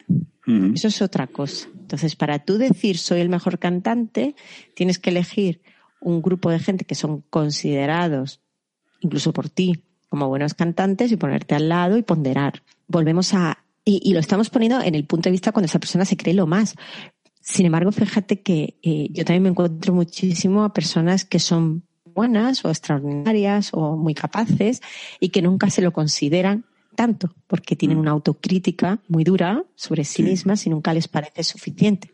Eso 0.74 0.88
es 0.88 1.02
otra 1.02 1.28
cosa. 1.28 1.68
Entonces, 1.76 2.16
para 2.16 2.40
tú 2.40 2.58
decir 2.58 2.98
soy 2.98 3.20
el 3.20 3.30
mejor 3.30 3.60
cantante, 3.60 4.36
tienes 4.74 4.98
que 4.98 5.12
elegir 5.12 5.62
un 6.00 6.22
grupo 6.22 6.50
de 6.50 6.60
gente 6.60 6.86
que 6.86 6.96
son 6.96 7.22
considerados, 7.30 8.42
incluso 9.02 9.34
por 9.34 9.50
ti, 9.50 9.84
como 10.10 10.28
buenos 10.28 10.54
cantantes 10.54 11.12
y 11.12 11.18
ponerte 11.18 11.54
al 11.54 11.70
lado 11.70 11.98
y 11.98 12.02
ponderar. 12.02 12.64
Volvemos 12.88 13.34
a 13.34 13.64
y, 13.84 14.02
y, 14.04 14.14
lo 14.14 14.20
estamos 14.20 14.50
poniendo 14.50 14.82
en 14.82 14.96
el 14.96 15.06
punto 15.06 15.30
de 15.30 15.32
vista 15.32 15.54
cuando 15.54 15.68
esa 15.68 15.80
persona 15.80 16.04
se 16.04 16.18
cree 16.18 16.34
lo 16.34 16.46
más. 16.46 16.76
Sin 17.50 17.66
embargo, 17.66 17.94
fíjate 17.94 18.42
que 18.42 18.78
eh, 18.84 19.08
yo 19.12 19.24
también 19.24 19.44
me 19.44 19.50
encuentro 19.50 19.94
muchísimo 19.94 20.66
a 20.66 20.74
personas 20.74 21.24
que 21.24 21.40
son 21.40 21.84
buenas 22.14 22.66
o 22.66 22.70
extraordinarias 22.70 23.70
o 23.72 23.96
muy 23.96 24.14
capaces 24.14 24.82
y 25.22 25.30
que 25.30 25.42
nunca 25.42 25.70
se 25.70 25.82
lo 25.82 25.94
consideran 25.94 26.66
tanto 26.96 27.34
porque 27.48 27.78
tienen 27.78 28.00
mm. 28.00 28.02
una 28.02 28.12
autocrítica 28.12 29.00
muy 29.08 29.24
dura 29.24 29.64
sobre 29.76 30.04
sí, 30.04 30.24
mismas 30.24 30.66
y 30.66 30.70
nunca 30.70 30.94
les 30.94 31.08
parece 31.08 31.44
suficiente. 31.44 32.12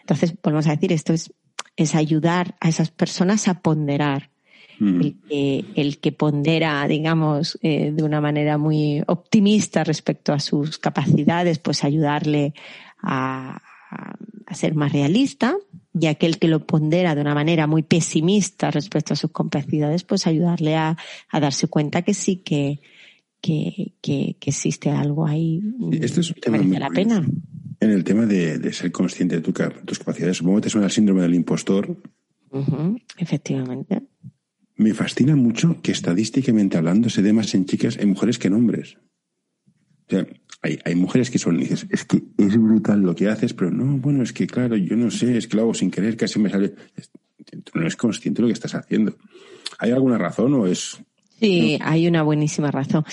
Entonces, 0.00 0.34
volvemos 0.42 0.66
a 0.66 0.70
decir, 0.70 0.92
esto 0.92 1.12
es, 1.12 1.30
es 1.76 1.94
ayudar 1.94 2.54
a 2.60 2.70
esas 2.70 2.90
personas 2.90 3.48
a 3.48 3.60
ponderar. 3.60 4.30
Mm. 4.78 5.00
El, 5.02 5.20
que, 5.28 5.64
el, 5.76 5.98
que, 5.98 6.12
pondera, 6.12 6.88
digamos, 6.88 7.58
eh, 7.62 7.92
de 7.92 8.02
una 8.02 8.22
manera 8.22 8.56
muy 8.56 9.02
optimista 9.06 9.84
respecto 9.84 10.32
a 10.32 10.40
sus 10.40 10.78
capacidades, 10.78 11.58
pues 11.58 11.84
ayudarle 11.84 12.54
a, 13.02 13.60
a 13.90 14.16
ser 14.52 14.74
más 14.74 14.92
realista 14.92 15.56
y 15.98 16.06
aquel 16.06 16.38
que 16.38 16.48
lo 16.48 16.66
pondera 16.66 17.14
de 17.14 17.20
una 17.20 17.34
manera 17.34 17.66
muy 17.66 17.82
pesimista 17.82 18.70
respecto 18.70 19.14
a 19.14 19.16
sus 19.16 19.30
capacidades, 19.30 20.04
pues 20.04 20.26
ayudarle 20.26 20.76
a, 20.76 20.96
darse 21.32 21.68
cuenta 21.68 22.02
que 22.02 22.14
sí, 22.14 22.36
que, 22.36 22.80
que, 23.40 23.94
que, 24.00 24.36
existe 24.44 24.90
algo 24.90 25.26
ahí 25.26 25.62
Esto 25.92 26.20
es 26.20 26.34
que 26.34 26.50
merece 26.50 26.78
la 26.78 26.90
pena. 26.90 27.24
En 27.80 27.90
el 27.90 28.02
tema 28.04 28.26
de, 28.26 28.72
ser 28.72 28.90
consciente 28.92 29.40
de 29.40 29.42
tus 29.42 29.98
capacidades, 29.98 30.38
supongo 30.38 30.56
que 30.56 30.62
te 30.62 30.70
suena 30.70 30.86
el 30.86 30.92
síndrome 30.92 31.22
del 31.22 31.34
impostor. 31.34 31.96
efectivamente. 33.18 34.02
Me 34.76 34.92
fascina 34.92 35.36
mucho 35.36 35.80
que 35.80 35.92
estadísticamente 35.92 36.76
hablando 36.76 37.08
se 37.08 37.22
dé 37.22 37.32
más 37.32 37.54
en 37.54 37.64
chicas, 37.64 37.96
en 37.96 38.10
mujeres 38.10 38.38
que 38.38 38.48
en 38.48 38.54
hombres. 38.54 38.96
O 40.06 40.10
sea, 40.10 40.26
hay, 40.64 40.78
hay 40.82 40.94
mujeres 40.94 41.30
que 41.30 41.38
son, 41.38 41.58
dices, 41.58 41.86
es 41.90 42.06
que 42.06 42.22
es 42.38 42.56
brutal 42.56 43.00
lo 43.00 43.14
que 43.14 43.28
haces, 43.28 43.52
pero 43.52 43.70
no, 43.70 43.98
bueno, 43.98 44.22
es 44.22 44.32
que 44.32 44.46
claro, 44.46 44.76
yo 44.76 44.96
no 44.96 45.10
sé, 45.10 45.36
es 45.36 45.46
que 45.46 45.56
lo 45.56 45.64
hago 45.64 45.74
sin 45.74 45.90
querer, 45.90 46.16
casi 46.16 46.38
me 46.38 46.48
sale. 46.48 46.70
Tú 46.70 47.72
no 47.74 47.82
eres 47.82 47.96
consciente 47.96 48.38
de 48.38 48.42
lo 48.42 48.48
que 48.48 48.54
estás 48.54 48.74
haciendo. 48.74 49.14
¿Hay 49.78 49.90
alguna 49.90 50.16
razón 50.16 50.54
o 50.54 50.66
es.? 50.66 50.98
Sí, 51.38 51.78
hay 51.82 52.08
una 52.08 52.22
buenísima 52.22 52.70
razón. 52.70 53.04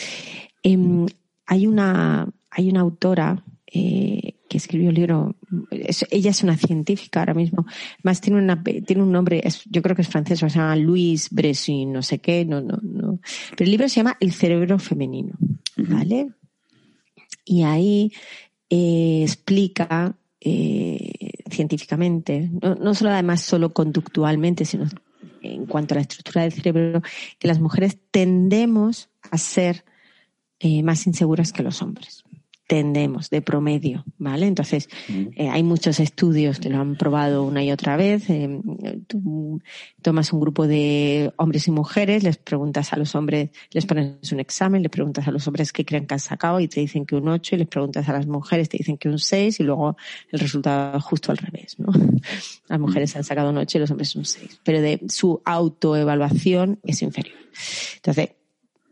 Em, 0.64 1.06
hay, 1.46 1.68
una, 1.68 2.30
hay 2.50 2.70
una 2.70 2.80
autora 2.80 3.44
eh, 3.68 4.36
que 4.48 4.58
escribió 4.58 4.90
el 4.90 4.96
libro, 4.96 5.36
ella 6.10 6.30
es 6.30 6.44
una 6.44 6.56
científica 6.56 7.20
ahora 7.20 7.34
mismo, 7.34 7.66
más 8.04 8.22
tiene, 8.22 8.40
una, 8.40 8.64
tiene 8.64 9.04
un 9.04 9.12
nombre, 9.12 9.44
yo 9.70 9.82
creo 9.82 9.96
que 9.96 10.04
es 10.04 10.08
francés, 10.08 10.40
se 10.40 10.48
llama 10.48 10.78
Louise 10.78 11.28
Bresson, 11.32 11.92
no 11.92 12.02
sé 12.02 12.20
qué, 12.20 12.46
no, 12.46 12.62
no, 12.62 12.80
no. 12.82 13.20
Pero 13.50 13.66
el 13.66 13.72
libro 13.72 13.90
se 13.90 13.98
llama 13.98 14.16
El 14.22 14.32
cerebro 14.32 14.80
femenino, 14.80 15.34
¿vale? 15.76 16.30
Y 17.44 17.64
ahí 17.64 18.14
eh, 18.70 19.24
explica 19.24 20.16
eh, 20.40 21.32
científicamente, 21.50 22.50
no, 22.62 22.94
solo 22.96 23.12
además 23.12 23.42
solo 23.42 23.74
conductualmente, 23.74 24.66
sino 24.66 24.86
en 25.42 25.66
cuanto 25.66 25.94
a 25.94 25.98
la 25.98 26.02
estructura 26.02 26.44
del 26.44 26.54
cerebro, 26.54 27.02
que 27.40 27.48
las 27.48 27.60
mujeres 27.60 27.98
tendemos 28.12 29.10
a 29.30 29.38
ser 29.38 29.84
eh, 30.60 30.84
más 30.84 31.08
inseguras 31.08 31.52
que 31.52 31.64
los 31.64 31.82
hombres 31.82 32.21
tendemos 32.72 33.30
de 33.30 33.42
promedio, 33.42 34.06
¿vale? 34.18 34.48
Entonces, 34.48 34.88
eh, 35.36 35.50
hay 35.50 35.62
muchos 35.62 36.00
estudios 36.00 36.58
que 36.58 36.70
lo 36.70 36.80
han 36.80 36.96
probado 36.96 37.44
una 37.44 37.62
y 37.62 37.70
otra 37.70 37.98
vez. 37.98 38.30
Eh, 38.30 38.62
tú 39.08 39.60
tomas 40.02 40.32
un 40.32 40.40
grupo 40.40 40.68
de 40.68 41.34
hombres 41.36 41.68
y 41.68 41.72
mujeres, 41.72 42.24
les 42.24 42.38
preguntas 42.38 42.94
a 42.94 42.96
los 42.96 43.14
hombres, 43.14 43.50
les 43.72 43.86
pones 43.86 44.32
un 44.32 44.40
examen, 44.40 44.84
les 44.84 44.90
preguntas 44.90 45.28
a 45.28 45.32
los 45.32 45.46
hombres 45.50 45.74
qué 45.74 45.84
creen 45.84 46.08
que 46.08 46.14
han 46.14 46.22
sacado 46.22 46.62
y 46.62 46.70
te 46.70 46.80
dicen 46.80 47.06
que 47.06 47.18
un 47.18 47.28
8 47.28 47.56
y 47.56 47.58
les 47.58 47.68
preguntas 47.68 48.08
a 48.08 48.14
las 48.14 48.26
mujeres, 48.26 48.70
te 48.70 48.78
dicen 48.78 48.98
que 48.98 49.10
un 49.10 49.20
6 49.20 49.60
y 49.60 49.64
luego 49.64 49.98
el 50.32 50.40
resultado 50.40 50.98
justo 51.02 51.34
al 51.34 51.40
revés, 51.40 51.78
¿no? 51.78 51.92
Las 52.70 52.80
mujeres 52.80 53.14
han 53.18 53.26
sacado 53.26 53.50
un 53.50 53.58
8 53.58 53.80
y 53.80 53.82
los 53.82 53.92
hombres 53.92 54.16
un 54.16 54.24
6, 54.24 54.62
pero 54.64 54.80
de 54.80 55.02
su 55.10 55.42
autoevaluación 55.44 56.80
es 56.84 57.02
inferior. 57.02 57.36
Entonces, 57.98 58.30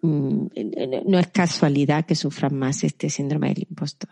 no 0.02 1.20
es 1.20 1.28
casualidad 1.28 2.06
que 2.06 2.16
sufran 2.16 2.56
más 2.56 2.84
este 2.84 3.10
síndrome 3.10 3.50
del 3.50 3.68
impostor. 3.70 4.10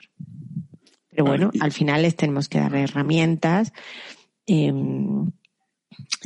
Pero 1.09 1.25
bueno, 1.25 1.51
al 1.59 1.71
final 1.71 2.03
les 2.03 2.15
tenemos 2.15 2.47
que 2.47 2.59
dar 2.59 2.75
herramientas. 2.75 3.73
Em, 4.45 5.31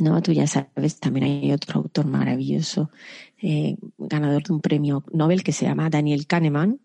no, 0.00 0.22
tú 0.22 0.32
ya 0.32 0.46
sabes, 0.46 1.00
también 1.00 1.24
hay 1.24 1.52
otro 1.52 1.80
autor 1.80 2.06
maravilloso, 2.06 2.90
eh, 3.40 3.76
ganador 3.96 4.42
de 4.42 4.52
un 4.52 4.60
premio 4.60 5.02
Nobel 5.12 5.42
que 5.42 5.52
se 5.52 5.64
llama 5.64 5.88
Daniel 5.88 6.26
Kahneman, 6.26 6.80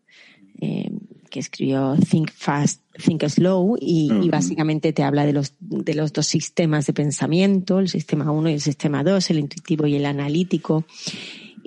em, 0.59 0.99
que 1.29 1.41
escribió 1.41 1.97
Think 2.09 2.31
Fast, 2.31 2.81
Think 2.93 3.27
Slow 3.27 3.77
y, 3.79 4.09
y, 4.23 4.29
básicamente 4.29 4.93
te 4.93 5.03
habla 5.03 5.25
de 5.25 5.33
los, 5.33 5.53
de 5.59 5.93
los 5.93 6.13
dos 6.13 6.27
sistemas 6.27 6.87
de 6.87 6.93
pensamiento, 6.93 7.79
el 7.79 7.89
sistema 7.89 8.31
1 8.31 8.49
y 8.49 8.53
el 8.53 8.61
sistema 8.61 9.03
2, 9.03 9.29
el 9.31 9.39
intuitivo 9.39 9.85
y 9.85 9.95
el 9.95 10.05
analítico 10.05 10.85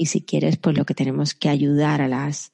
y 0.01 0.07
si 0.07 0.23
quieres, 0.23 0.57
pues 0.57 0.79
lo 0.79 0.87
que 0.87 0.95
tenemos 0.95 1.35
que 1.35 1.51
ayudar 1.51 2.01
a 2.01 2.09
las 2.09 2.53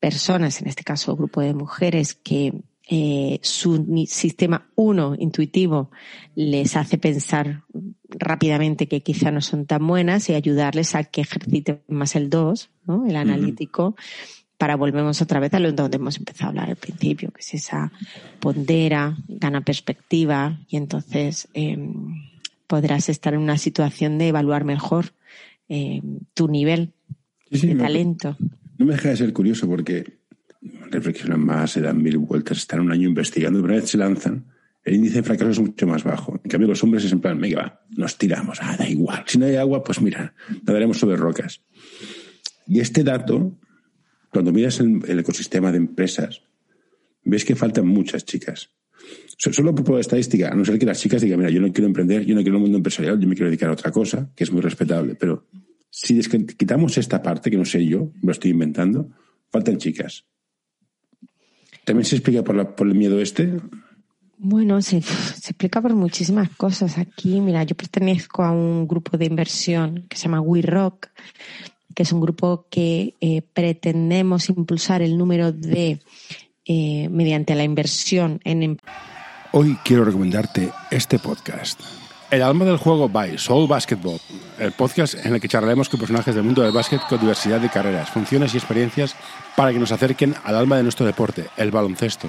personas, 0.00 0.60
en 0.60 0.66
este 0.66 0.82
caso 0.82 1.14
grupo 1.14 1.40
de 1.40 1.54
mujeres, 1.54 2.14
que 2.14 2.52
eh, 2.88 3.38
su 3.42 4.04
sistema 4.08 4.66
uno 4.74 5.14
intuitivo 5.16 5.92
les 6.34 6.76
hace 6.76 6.98
pensar 6.98 7.62
rápidamente 8.08 8.88
que 8.88 9.04
quizá 9.04 9.30
no 9.30 9.40
son 9.40 9.66
tan 9.66 9.86
buenas 9.86 10.28
y 10.28 10.34
ayudarles 10.34 10.96
a 10.96 11.04
que 11.04 11.20
ejerciten 11.20 11.80
más 11.86 12.16
el 12.16 12.28
dos, 12.28 12.70
¿no? 12.86 13.06
el 13.06 13.14
analítico, 13.14 13.94
para 14.58 14.74
volvemos 14.74 15.22
otra 15.22 15.38
vez 15.38 15.54
a 15.54 15.60
lo 15.60 15.70
donde 15.70 15.98
hemos 15.98 16.16
empezado 16.16 16.46
a 16.46 16.48
hablar 16.48 16.70
al 16.70 16.76
principio, 16.76 17.30
que 17.30 17.40
es 17.40 17.54
esa 17.54 17.92
pondera, 18.40 19.16
gana 19.28 19.60
perspectiva 19.60 20.58
y 20.68 20.76
entonces 20.76 21.46
em, 21.54 22.20
podrás 22.66 23.08
estar 23.08 23.32
en 23.32 23.40
una 23.42 23.58
situación 23.58 24.18
de 24.18 24.26
evaluar 24.26 24.64
mejor 24.64 25.12
eh, 25.68 26.00
tu 26.34 26.48
nivel 26.48 26.92
de 27.50 27.74
talento. 27.74 28.36
No 28.78 28.86
me 28.86 28.94
deja 28.94 29.10
de 29.10 29.16
ser 29.16 29.32
curioso 29.32 29.68
porque 29.68 30.18
reflexionan 30.90 31.44
más, 31.44 31.72
se 31.72 31.80
dan 31.80 32.02
mil 32.02 32.18
vueltas, 32.18 32.58
están 32.58 32.80
un 32.80 32.92
año 32.92 33.08
investigando, 33.08 33.60
pero 33.60 33.74
una 33.74 33.80
vez 33.80 33.90
se 33.90 33.98
lanzan, 33.98 34.46
el 34.84 34.94
índice 34.96 35.16
de 35.16 35.22
fracaso 35.22 35.50
es 35.50 35.60
mucho 35.60 35.86
más 35.86 36.04
bajo. 36.04 36.40
En 36.44 36.50
cambio, 36.50 36.68
los 36.68 36.82
hombres 36.82 37.04
es 37.04 37.12
en 37.12 37.20
plan, 37.20 37.40
venga, 37.40 37.62
va, 37.62 37.80
nos 37.96 38.18
tiramos, 38.18 38.58
ah, 38.60 38.76
da 38.78 38.88
igual. 38.88 39.24
Si 39.26 39.38
no 39.38 39.46
hay 39.46 39.56
agua, 39.56 39.82
pues 39.82 40.00
mira, 40.00 40.34
nadaremos 40.66 40.98
sobre 40.98 41.16
rocas. 41.16 41.62
Y 42.66 42.80
este 42.80 43.04
dato, 43.04 43.58
cuando 44.30 44.52
miras 44.52 44.80
el, 44.80 45.02
el 45.06 45.18
ecosistema 45.18 45.70
de 45.70 45.78
empresas, 45.78 46.42
ves 47.22 47.44
que 47.44 47.56
faltan 47.56 47.86
muchas 47.86 48.24
chicas. 48.24 48.70
Solo 49.36 49.74
por 49.74 50.00
estadística, 50.00 50.50
a 50.50 50.54
no 50.54 50.64
ser 50.64 50.78
que 50.78 50.86
las 50.86 51.00
chicas 51.00 51.20
digan, 51.20 51.38
mira, 51.38 51.50
yo 51.50 51.60
no 51.60 51.72
quiero 51.72 51.86
emprender, 51.86 52.24
yo 52.24 52.34
no 52.34 52.42
quiero 52.42 52.56
el 52.56 52.62
mundo 52.62 52.78
empresarial, 52.78 53.20
yo 53.20 53.28
me 53.28 53.34
quiero 53.34 53.48
dedicar 53.48 53.68
a 53.68 53.72
otra 53.72 53.90
cosa, 53.90 54.30
que 54.34 54.44
es 54.44 54.52
muy 54.52 54.62
respetable. 54.62 55.16
Pero 55.16 55.46
si 55.90 56.18
quitamos 56.56 56.96
esta 56.98 57.22
parte, 57.22 57.50
que 57.50 57.56
no 57.56 57.64
sé 57.64 57.84
yo, 57.84 58.10
lo 58.22 58.32
estoy 58.32 58.52
inventando, 58.52 59.10
faltan 59.50 59.78
chicas. 59.78 60.24
¿También 61.84 62.04
se 62.04 62.16
explica 62.16 62.42
por, 62.42 62.86
el 62.86 62.94
miedo 62.94 63.20
este? 63.20 63.60
Bueno, 64.38 64.80
se, 64.80 65.02
se, 65.02 65.50
explica 65.50 65.82
por 65.82 65.94
muchísimas 65.94 66.48
cosas. 66.50 66.96
Aquí, 66.98 67.40
mira, 67.40 67.62
yo 67.64 67.76
pertenezco 67.76 68.42
a 68.42 68.52
un 68.52 68.88
grupo 68.88 69.18
de 69.18 69.26
inversión 69.26 70.06
que 70.08 70.16
se 70.16 70.24
llama 70.24 70.40
We 70.40 70.62
Rock, 70.62 71.08
que 71.94 72.02
es 72.02 72.12
un 72.12 72.20
grupo 72.20 72.66
que 72.70 73.14
eh, 73.20 73.42
pretendemos 73.52 74.48
impulsar 74.48 75.02
el 75.02 75.16
número 75.16 75.52
de 75.52 76.00
eh, 76.64 77.08
mediante 77.10 77.54
la 77.54 77.64
inversión 77.64 78.40
en... 78.44 78.62
Em- 78.62 78.76
Hoy 79.52 79.78
quiero 79.84 80.04
recomendarte 80.04 80.70
este 80.90 81.18
podcast. 81.18 81.80
El 82.30 82.42
alma 82.42 82.64
del 82.64 82.78
juego 82.78 83.08
by 83.08 83.38
Soul 83.38 83.68
Basketball, 83.68 84.18
el 84.58 84.72
podcast 84.72 85.14
en 85.24 85.34
el 85.34 85.40
que 85.40 85.46
charlaremos 85.46 85.88
con 85.88 86.00
personajes 86.00 86.34
del 86.34 86.42
mundo 86.42 86.62
del 86.62 86.72
básquet 86.72 87.00
con 87.08 87.20
diversidad 87.20 87.60
de 87.60 87.68
carreras, 87.68 88.10
funciones 88.10 88.54
y 88.54 88.56
experiencias 88.56 89.14
para 89.56 89.72
que 89.72 89.78
nos 89.78 89.92
acerquen 89.92 90.34
al 90.42 90.56
alma 90.56 90.76
de 90.76 90.82
nuestro 90.82 91.06
deporte, 91.06 91.46
el 91.56 91.70
baloncesto. 91.70 92.28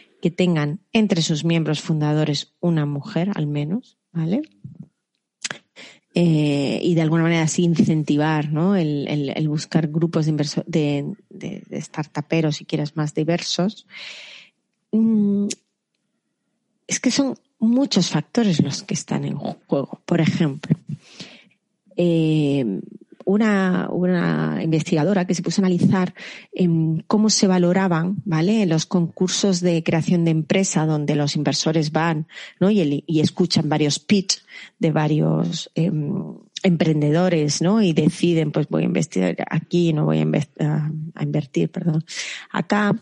que 0.21 0.31
tengan 0.31 0.79
entre 0.93 1.21
sus 1.21 1.43
miembros 1.43 1.81
fundadores 1.81 2.53
una 2.59 2.85
mujer 2.85 3.31
al 3.35 3.47
menos, 3.47 3.97
¿vale? 4.11 4.41
Eh, 6.13 6.79
y 6.83 6.93
de 6.93 7.01
alguna 7.01 7.23
manera 7.23 7.43
así 7.43 7.63
incentivar 7.63 8.51
¿no? 8.51 8.75
el, 8.75 9.47
buscar 9.47 9.87
grupos 9.87 10.25
de, 10.25 11.15
de, 11.29 11.63
de, 11.69 11.81
startuperos, 11.81 12.57
si 12.57 12.65
quieres, 12.65 12.97
más 12.97 13.13
diversos. 13.13 13.87
Mm, 14.91 15.47
es 16.87 16.99
que 16.99 17.11
son 17.11 17.35
muchos 17.59 18.09
factores 18.09 18.61
los 18.61 18.83
que 18.83 18.93
están 18.93 19.23
en 19.23 19.37
juego. 19.37 20.01
Por 20.05 20.19
ejemplo, 20.19 20.75
eh, 21.95 22.81
una, 23.25 23.89
una 23.91 24.59
investigadora 24.63 25.25
que 25.25 25.35
se 25.35 25.41
puso 25.41 25.61
a 25.61 25.65
analizar 25.65 26.13
em, 26.53 27.01
cómo 27.07 27.29
se 27.29 27.47
valoraban, 27.47 28.17
¿vale? 28.25 28.65
Los 28.65 28.85
concursos 28.85 29.61
de 29.61 29.83
creación 29.83 30.25
de 30.25 30.31
empresa 30.31 30.85
donde 30.85 31.15
los 31.15 31.35
inversores 31.35 31.91
van, 31.91 32.27
¿no? 32.59 32.69
Y, 32.71 33.03
escuchan 33.21 33.69
varios 33.69 33.99
pitch 33.99 34.43
de 34.79 34.91
varios 34.91 35.71
em, 35.75 36.35
emprendedores, 36.63 37.61
¿no? 37.61 37.81
Y 37.81 37.93
deciden, 37.93 38.51
pues 38.51 38.67
voy 38.67 38.83
a 38.83 38.85
investir 38.85 39.37
aquí, 39.49 39.93
no 39.93 40.05
voy 40.05 40.19
a, 40.19 40.91
a 41.15 41.23
invertir, 41.23 41.69
perdón, 41.69 42.03
acá. 42.51 42.95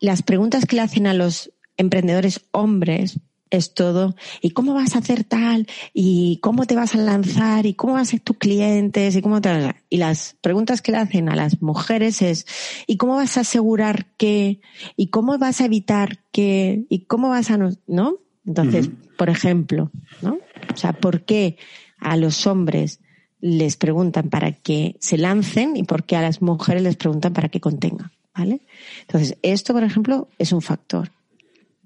Las 0.00 0.22
preguntas 0.22 0.64
que 0.66 0.76
le 0.76 0.82
hacen 0.82 1.06
a 1.06 1.14
los 1.14 1.52
emprendedores 1.76 2.40
hombres 2.52 3.20
es 3.50 3.74
todo. 3.74 4.14
¿Y 4.40 4.50
cómo 4.50 4.74
vas 4.74 4.94
a 4.94 5.00
hacer 5.00 5.24
tal? 5.24 5.66
¿Y 5.92 6.38
cómo 6.38 6.66
te 6.66 6.76
vas 6.76 6.94
a 6.94 6.98
lanzar? 6.98 7.66
¿Y 7.66 7.74
cómo 7.74 7.94
van 7.94 8.02
a 8.02 8.06
ser 8.06 8.20
tus 8.20 8.38
clientes? 8.38 9.16
¿Y 9.16 9.22
cómo 9.22 9.40
te 9.40 9.74
Y 9.90 9.98
las 9.98 10.36
preguntas 10.40 10.82
que 10.82 10.92
le 10.92 10.98
hacen 10.98 11.28
a 11.28 11.36
las 11.36 11.60
mujeres 11.60 12.22
es, 12.22 12.46
¿y 12.86 12.96
cómo 12.96 13.16
vas 13.16 13.36
a 13.36 13.40
asegurar 13.40 14.06
que? 14.16 14.60
¿Y 14.96 15.08
cómo 15.08 15.36
vas 15.38 15.60
a 15.60 15.66
evitar 15.66 16.20
que? 16.32 16.86
¿Y 16.88 17.06
cómo 17.06 17.28
vas 17.28 17.50
a 17.50 17.56
no? 17.56 17.70
¿No? 17.86 18.16
Entonces, 18.46 18.90
por 19.18 19.28
ejemplo, 19.28 19.90
¿no? 20.22 20.38
O 20.72 20.76
sea, 20.76 20.92
¿por 20.92 21.24
qué 21.24 21.56
a 21.98 22.16
los 22.16 22.46
hombres 22.46 23.00
les 23.40 23.76
preguntan 23.76 24.28
para 24.30 24.52
que 24.52 24.96
se 25.00 25.18
lancen 25.18 25.76
y 25.76 25.82
por 25.84 26.04
qué 26.04 26.16
a 26.16 26.22
las 26.22 26.40
mujeres 26.40 26.82
les 26.82 26.96
preguntan 26.96 27.32
para 27.32 27.48
que 27.48 27.60
contengan? 27.60 28.12
¿Vale? 28.34 28.62
Entonces, 29.02 29.36
esto, 29.42 29.74
por 29.74 29.82
ejemplo, 29.82 30.28
es 30.38 30.52
un 30.52 30.62
factor. 30.62 31.10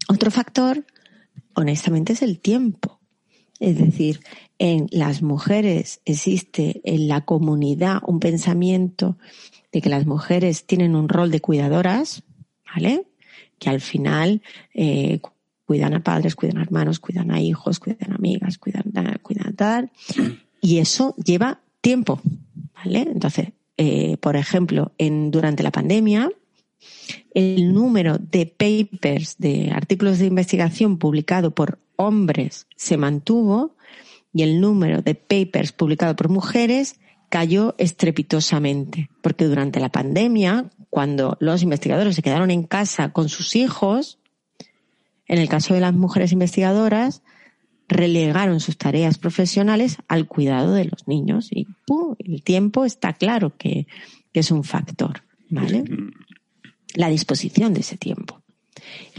Otro 0.08 0.30
factor 0.30 0.84
honestamente 1.54 2.12
es 2.12 2.22
el 2.22 2.38
tiempo. 2.40 3.00
Es 3.60 3.78
decir, 3.78 4.20
en 4.58 4.88
las 4.90 5.22
mujeres 5.22 6.00
existe 6.04 6.80
en 6.84 7.08
la 7.08 7.24
comunidad 7.24 8.00
un 8.06 8.20
pensamiento 8.20 9.16
de 9.72 9.80
que 9.80 9.88
las 9.88 10.06
mujeres 10.06 10.66
tienen 10.66 10.94
un 10.94 11.08
rol 11.08 11.30
de 11.30 11.40
cuidadoras, 11.40 12.22
¿vale? 12.74 13.06
Que 13.58 13.70
al 13.70 13.80
final 13.80 14.42
eh, 14.74 15.20
cuidan 15.66 15.94
a 15.94 16.02
padres, 16.02 16.34
cuidan 16.34 16.58
a 16.58 16.62
hermanos, 16.62 16.98
cuidan 16.98 17.30
a 17.30 17.40
hijos, 17.40 17.80
cuidan 17.80 18.12
a 18.12 18.16
amigas, 18.16 18.58
cuidan, 18.58 18.92
cuidan 19.22 19.48
a 19.48 19.52
tal. 19.52 19.90
Y 20.60 20.78
eso 20.78 21.14
lleva 21.16 21.60
tiempo, 21.80 22.20
¿vale? 22.74 23.00
Entonces, 23.00 23.52
eh, 23.76 24.16
por 24.18 24.36
ejemplo, 24.36 24.92
en, 24.98 25.30
durante 25.30 25.62
la 25.62 25.72
pandemia, 25.72 26.30
el 27.32 27.72
número 27.72 28.18
de 28.18 28.46
papers, 28.46 29.36
de 29.38 29.70
artículos 29.72 30.18
de 30.18 30.26
investigación 30.26 30.98
publicados 30.98 31.52
por 31.52 31.78
hombres 31.96 32.66
se 32.76 32.96
mantuvo 32.96 33.76
y 34.32 34.42
el 34.42 34.60
número 34.60 35.02
de 35.02 35.14
papers 35.14 35.72
publicados 35.72 36.16
por 36.16 36.28
mujeres 36.28 36.98
cayó 37.28 37.74
estrepitosamente. 37.78 39.10
Porque 39.22 39.44
durante 39.44 39.80
la 39.80 39.90
pandemia, 39.90 40.70
cuando 40.90 41.36
los 41.40 41.62
investigadores 41.62 42.16
se 42.16 42.22
quedaron 42.22 42.50
en 42.50 42.64
casa 42.64 43.12
con 43.12 43.28
sus 43.28 43.56
hijos, 43.56 44.18
en 45.26 45.38
el 45.38 45.48
caso 45.48 45.74
de 45.74 45.80
las 45.80 45.94
mujeres 45.94 46.32
investigadoras, 46.32 47.22
relegaron 47.88 48.60
sus 48.60 48.76
tareas 48.78 49.18
profesionales 49.18 49.98
al 50.08 50.26
cuidado 50.26 50.74
de 50.74 50.86
los 50.86 51.06
niños 51.06 51.50
y 51.50 51.66
el 52.18 52.42
tiempo 52.42 52.84
está 52.84 53.12
claro 53.12 53.56
que, 53.56 53.86
que 54.32 54.40
es 54.40 54.50
un 54.50 54.64
factor, 54.64 55.22
¿vale? 55.50 55.84
La 56.94 57.08
disposición 57.08 57.74
de 57.74 57.80
ese 57.80 57.96
tiempo. 57.96 58.40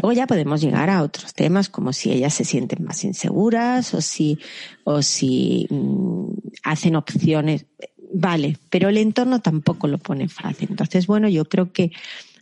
Luego 0.01 0.13
ya 0.13 0.27
podemos 0.27 0.61
llegar 0.61 0.89
a 0.89 1.03
otros 1.03 1.33
temas 1.33 1.69
como 1.69 1.93
si 1.93 2.11
ellas 2.11 2.33
se 2.33 2.45
sienten 2.45 2.83
más 2.83 3.03
inseguras 3.03 3.93
o 3.93 4.01
si, 4.01 4.39
o 4.83 5.01
si 5.01 5.67
mm, 5.69 6.27
hacen 6.63 6.95
opciones. 6.95 7.65
Vale, 8.13 8.57
pero 8.69 8.89
el 8.89 8.97
entorno 8.97 9.41
tampoco 9.41 9.87
lo 9.87 9.97
pone 9.97 10.27
fácil. 10.27 10.69
Entonces, 10.69 11.07
bueno, 11.07 11.27
yo 11.27 11.45
creo 11.45 11.71
que 11.71 11.91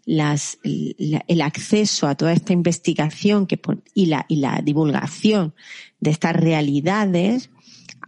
las, 0.05 0.59
el 0.63 1.41
acceso 1.41 2.07
a 2.07 2.15
toda 2.15 2.33
esta 2.33 2.53
investigación 2.53 3.47
y, 3.93 4.07
la, 4.07 4.25
y 4.27 4.37
la 4.37 4.61
divulgación 4.61 5.53
de 5.99 6.11
estas 6.11 6.35
realidades 6.35 7.49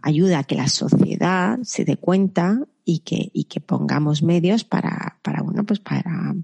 ayuda 0.02 0.40
a 0.40 0.44
que 0.44 0.56
la 0.56 0.68
sociedad 0.68 1.58
se 1.62 1.84
dé 1.84 1.96
cuenta 1.96 2.60
y 2.88 3.00
que, 3.00 3.30
y 3.34 3.44
que 3.44 3.60
pongamos 3.60 4.22
medios 4.22 4.62
para, 4.62 5.18
para, 5.22 5.42
bueno, 5.42 5.64
pues 5.64 5.80
para 5.80 6.34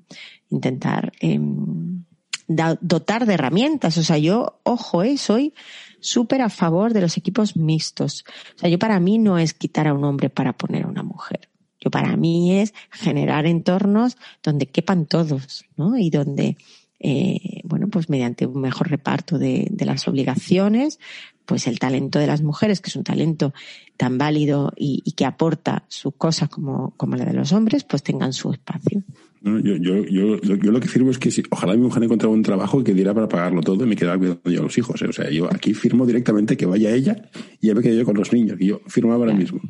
intentar 0.50 1.12
em, 1.20 2.02
dotar 2.48 3.26
de 3.26 3.34
herramientas. 3.34 3.96
O 3.96 4.02
sea, 4.02 4.18
yo, 4.18 4.60
ojo, 4.64 5.04
eh, 5.04 5.16
soy 5.16 5.54
súper 6.00 6.42
a 6.42 6.50
favor 6.50 6.92
de 6.92 7.00
los 7.00 7.16
equipos 7.16 7.56
mixtos. 7.56 8.24
O 8.56 8.58
sea, 8.58 8.68
yo 8.68 8.78
para 8.80 8.98
mí 8.98 9.18
no 9.18 9.38
es 9.38 9.54
quitar 9.54 9.86
a 9.86 9.94
un 9.94 10.02
hombre 10.04 10.30
para 10.30 10.52
poner 10.52 10.82
a 10.82 10.88
una 10.88 11.04
mujer. 11.04 11.48
Yo 11.80 11.90
para 11.90 12.16
mí 12.16 12.58
es 12.58 12.74
generar 12.90 13.46
entornos 13.46 14.16
donde 14.42 14.66
quepan 14.66 15.06
todos, 15.06 15.64
¿no? 15.76 15.96
Y 15.96 16.10
donde, 16.10 16.56
eh, 16.98 17.60
bueno, 17.62 17.88
pues 17.88 18.08
mediante 18.08 18.46
un 18.46 18.60
mejor 18.60 18.90
reparto 18.90 19.38
de, 19.38 19.68
de 19.70 19.84
las 19.84 20.08
obligaciones, 20.08 20.98
pues 21.44 21.66
el 21.66 21.78
talento 21.78 22.18
de 22.18 22.26
las 22.26 22.42
mujeres, 22.42 22.80
que 22.80 22.90
es 22.90 22.96
un 22.96 23.04
talento 23.04 23.52
tan 23.96 24.18
válido 24.18 24.72
y, 24.76 25.02
y 25.04 25.12
que 25.12 25.24
aporta 25.24 25.84
sus 25.88 26.14
cosas 26.16 26.48
como, 26.48 26.94
como 26.96 27.16
la 27.16 27.24
de 27.24 27.34
los 27.34 27.52
hombres, 27.52 27.84
pues 27.84 28.02
tengan 28.02 28.32
su 28.32 28.52
espacio. 28.52 29.02
yo, 29.42 29.76
yo, 29.76 30.04
yo, 30.04 30.40
yo, 30.40 30.56
lo 30.72 30.80
que 30.80 30.88
firmo 30.88 31.10
es 31.10 31.18
que 31.18 31.30
si, 31.30 31.42
ojalá 31.50 31.74
mi 31.74 31.82
mujer 31.82 32.02
encontrara 32.02 32.32
un 32.32 32.42
trabajo 32.42 32.82
que 32.82 32.94
diera 32.94 33.14
para 33.14 33.28
pagarlo 33.28 33.60
todo 33.60 33.84
y 33.84 33.88
me 33.88 33.96
quedara 33.96 34.18
cuidando 34.18 34.50
yo 34.50 34.60
a 34.60 34.62
los 34.64 34.76
hijos. 34.78 35.00
¿eh? 35.02 35.06
O 35.08 35.12
sea, 35.12 35.30
yo 35.30 35.48
aquí 35.52 35.74
firmo 35.74 36.06
directamente 36.06 36.56
que 36.56 36.66
vaya 36.66 36.90
ella 36.90 37.30
y 37.60 37.68
ya 37.68 37.74
me 37.74 37.82
quedo 37.82 37.94
yo 37.94 38.04
con 38.04 38.16
los 38.16 38.32
niños. 38.32 38.56
Y 38.60 38.66
yo 38.66 38.80
firmaba 38.86 39.24
ahora 39.24 39.34
mismo. 39.34 39.60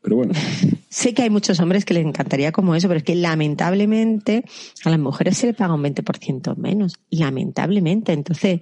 Pero 0.00 0.16
bueno. 0.16 0.32
sé 0.88 1.12
que 1.12 1.22
hay 1.22 1.30
muchos 1.30 1.60
hombres 1.60 1.84
que 1.84 1.94
les 1.94 2.06
encantaría 2.06 2.52
como 2.52 2.74
eso, 2.74 2.88
pero 2.88 2.98
es 2.98 3.04
que 3.04 3.14
lamentablemente 3.14 4.44
a 4.84 4.90
las 4.90 4.98
mujeres 4.98 5.36
se 5.36 5.48
le 5.48 5.54
paga 5.54 5.74
un 5.74 5.82
20% 5.82 6.56
menos. 6.56 6.94
Lamentablemente. 7.10 8.12
Entonces, 8.12 8.60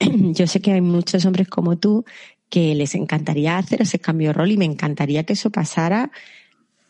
yo 0.32 0.46
sé 0.46 0.60
que 0.60 0.72
hay 0.72 0.80
muchos 0.80 1.24
hombres 1.24 1.48
como 1.48 1.78
tú 1.78 2.04
que 2.48 2.74
les 2.74 2.94
encantaría 2.94 3.56
hacer 3.56 3.82
ese 3.82 3.98
cambio 3.98 4.28
de 4.28 4.32
rol 4.34 4.50
y 4.50 4.56
me 4.56 4.64
encantaría 4.64 5.24
que 5.24 5.34
eso 5.34 5.50
pasara. 5.50 6.10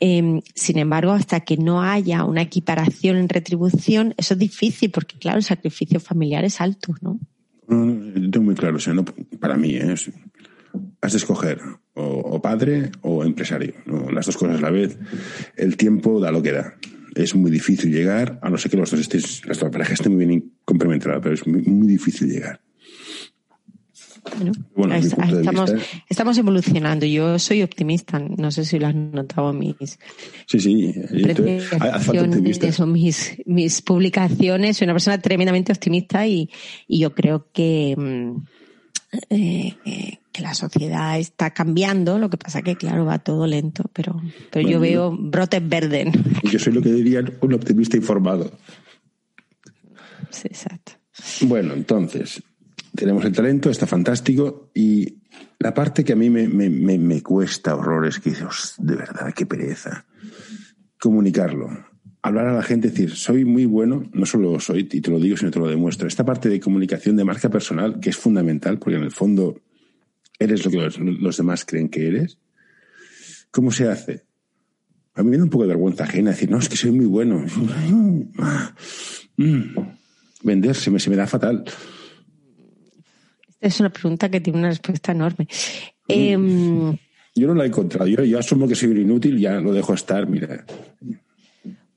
Em, 0.00 0.40
sin 0.54 0.78
embargo, 0.78 1.12
hasta 1.12 1.40
que 1.40 1.58
no 1.58 1.82
haya 1.82 2.24
una 2.24 2.40
equiparación 2.40 3.18
en 3.18 3.28
retribución, 3.28 4.14
eso 4.16 4.34
es 4.34 4.40
difícil 4.40 4.90
porque, 4.90 5.18
claro, 5.18 5.36
el 5.36 5.44
sacrificio 5.44 6.00
familiar 6.00 6.44
es 6.44 6.60
alto, 6.60 6.94
¿no? 7.02 7.18
yo 7.68 8.30
tengo 8.32 8.46
muy 8.46 8.56
claro, 8.56 8.76
o 8.76 8.80
sea, 8.80 8.94
no, 8.94 9.04
para 9.38 9.56
mí 9.56 9.76
es, 9.76 10.10
has 11.00 11.12
de 11.12 11.18
escoger 11.18 11.60
o, 11.94 12.42
padre 12.42 12.90
o 13.02 13.22
empresario, 13.22 13.74
las 14.12 14.26
dos 14.26 14.36
cosas 14.36 14.58
a 14.58 14.62
la 14.62 14.70
vez. 14.70 14.98
El 15.56 15.76
tiempo 15.76 16.18
da 16.18 16.32
lo 16.32 16.42
que 16.42 16.52
da. 16.52 16.74
Es 17.14 17.34
muy 17.34 17.50
difícil 17.50 17.92
llegar, 17.92 18.40
a 18.42 18.50
no 18.50 18.56
ser 18.56 18.70
que 18.70 18.76
los 18.76 18.90
dos 18.90 19.00
estéis, 19.00 19.42
la 19.46 19.70
pareja 19.70 19.94
esté 19.94 20.08
muy 20.08 20.26
bien 20.26 20.52
complementada, 20.64 21.20
pero 21.20 21.34
es 21.34 21.46
muy 21.46 21.86
difícil 21.86 22.28
llegar. 22.28 22.60
Bueno, 24.74 24.94
estamos, 24.94 25.72
estamos, 26.08 26.38
evolucionando. 26.38 27.06
Yo 27.06 27.38
soy 27.38 27.62
optimista. 27.62 28.18
No 28.18 28.50
sé 28.50 28.64
si 28.64 28.78
lo 28.78 28.86
has 28.86 28.94
notado 28.94 29.52
mis. 29.52 29.98
Sí, 30.46 30.60
sí. 30.60 30.94
Son 32.72 32.92
mis, 32.92 33.36
mis 33.46 33.82
publicaciones. 33.82 34.76
Soy 34.76 34.86
una 34.86 34.94
persona 34.94 35.18
tremendamente 35.18 35.72
optimista 35.72 36.26
y, 36.26 36.50
y 36.86 37.00
yo 37.00 37.14
creo 37.14 37.48
que, 37.52 37.94
mm, 37.96 38.36
eh, 39.30 39.76
que 40.32 40.42
la 40.42 40.54
sociedad 40.54 41.18
está 41.18 41.50
cambiando. 41.50 42.18
Lo 42.18 42.30
que 42.30 42.36
pasa 42.36 42.62
que, 42.62 42.76
claro, 42.76 43.04
va 43.04 43.18
todo 43.18 43.46
lento, 43.46 43.84
pero, 43.92 44.20
pero 44.50 44.68
yo 44.68 44.80
veo 44.80 45.16
brotes 45.16 45.66
verdes. 45.66 46.08
Yo 46.44 46.58
soy 46.58 46.72
lo 46.72 46.82
que 46.82 46.92
diría 46.92 47.24
un 47.40 47.54
optimista 47.54 47.96
informado. 47.96 48.50
Sí, 50.30 50.46
exacto. 50.46 50.92
Bueno, 51.42 51.74
entonces, 51.74 52.42
tenemos 53.00 53.24
el 53.24 53.32
talento, 53.32 53.70
está 53.70 53.86
fantástico 53.86 54.70
y 54.74 55.22
la 55.58 55.72
parte 55.72 56.04
que 56.04 56.12
a 56.12 56.16
mí 56.16 56.28
me, 56.28 56.46
me, 56.48 56.68
me, 56.68 57.22
cuesta 57.22 57.74
horrores, 57.74 58.20
que 58.20 58.30
dices, 58.30 58.74
de 58.76 58.94
verdad, 58.94 59.32
qué 59.34 59.46
pereza, 59.46 60.04
comunicarlo, 61.00 61.70
hablar 62.20 62.48
a 62.48 62.52
la 62.52 62.62
gente, 62.62 62.90
decir, 62.90 63.16
soy 63.16 63.46
muy 63.46 63.64
bueno, 63.64 64.04
no 64.12 64.26
solo 64.26 64.60
soy, 64.60 64.86
y 64.92 65.00
te 65.00 65.10
lo 65.10 65.18
digo, 65.18 65.38
sino 65.38 65.50
te 65.50 65.58
lo 65.58 65.66
demuestro. 65.66 66.06
Esta 66.06 66.26
parte 66.26 66.50
de 66.50 66.60
comunicación 66.60 67.16
de 67.16 67.24
marca 67.24 67.48
personal, 67.48 68.00
que 68.00 68.10
es 68.10 68.18
fundamental, 68.18 68.78
porque 68.78 68.98
en 68.98 69.04
el 69.04 69.12
fondo 69.12 69.58
eres 70.38 70.62
lo 70.66 70.70
que 70.70 70.76
los, 70.76 71.36
demás 71.38 71.64
creen 71.64 71.88
que 71.88 72.06
eres, 72.06 72.38
¿cómo 73.50 73.72
se 73.72 73.88
hace? 73.88 74.26
A 75.14 75.22
mí 75.22 75.30
me 75.30 75.38
da 75.38 75.44
un 75.44 75.50
poco 75.50 75.64
de 75.64 75.68
vergüenza 75.68 76.04
ajena 76.04 76.32
decir, 76.32 76.50
no, 76.50 76.58
es 76.58 76.68
que 76.68 76.76
soy 76.76 76.92
muy 76.92 77.06
bueno. 77.06 77.44
Mm, 79.36 79.74
venderse 80.42 80.90
me, 80.90 81.00
se 81.00 81.08
me 81.08 81.16
da 81.16 81.26
fatal. 81.26 81.64
Es 83.60 83.78
una 83.80 83.90
pregunta 83.90 84.30
que 84.30 84.40
tiene 84.40 84.58
una 84.58 84.70
respuesta 84.70 85.12
enorme. 85.12 85.46
Em, 86.08 86.96
yo 87.34 87.46
no 87.46 87.54
la 87.54 87.64
he 87.64 87.66
encontrado. 87.68 88.06
Yo, 88.06 88.38
asumo 88.38 88.66
que 88.66 88.74
soy 88.74 88.90
inútil, 88.90 89.38
ya 89.38 89.60
lo 89.60 89.72
dejo 89.72 89.94
estar, 89.94 90.26
mira. 90.26 90.64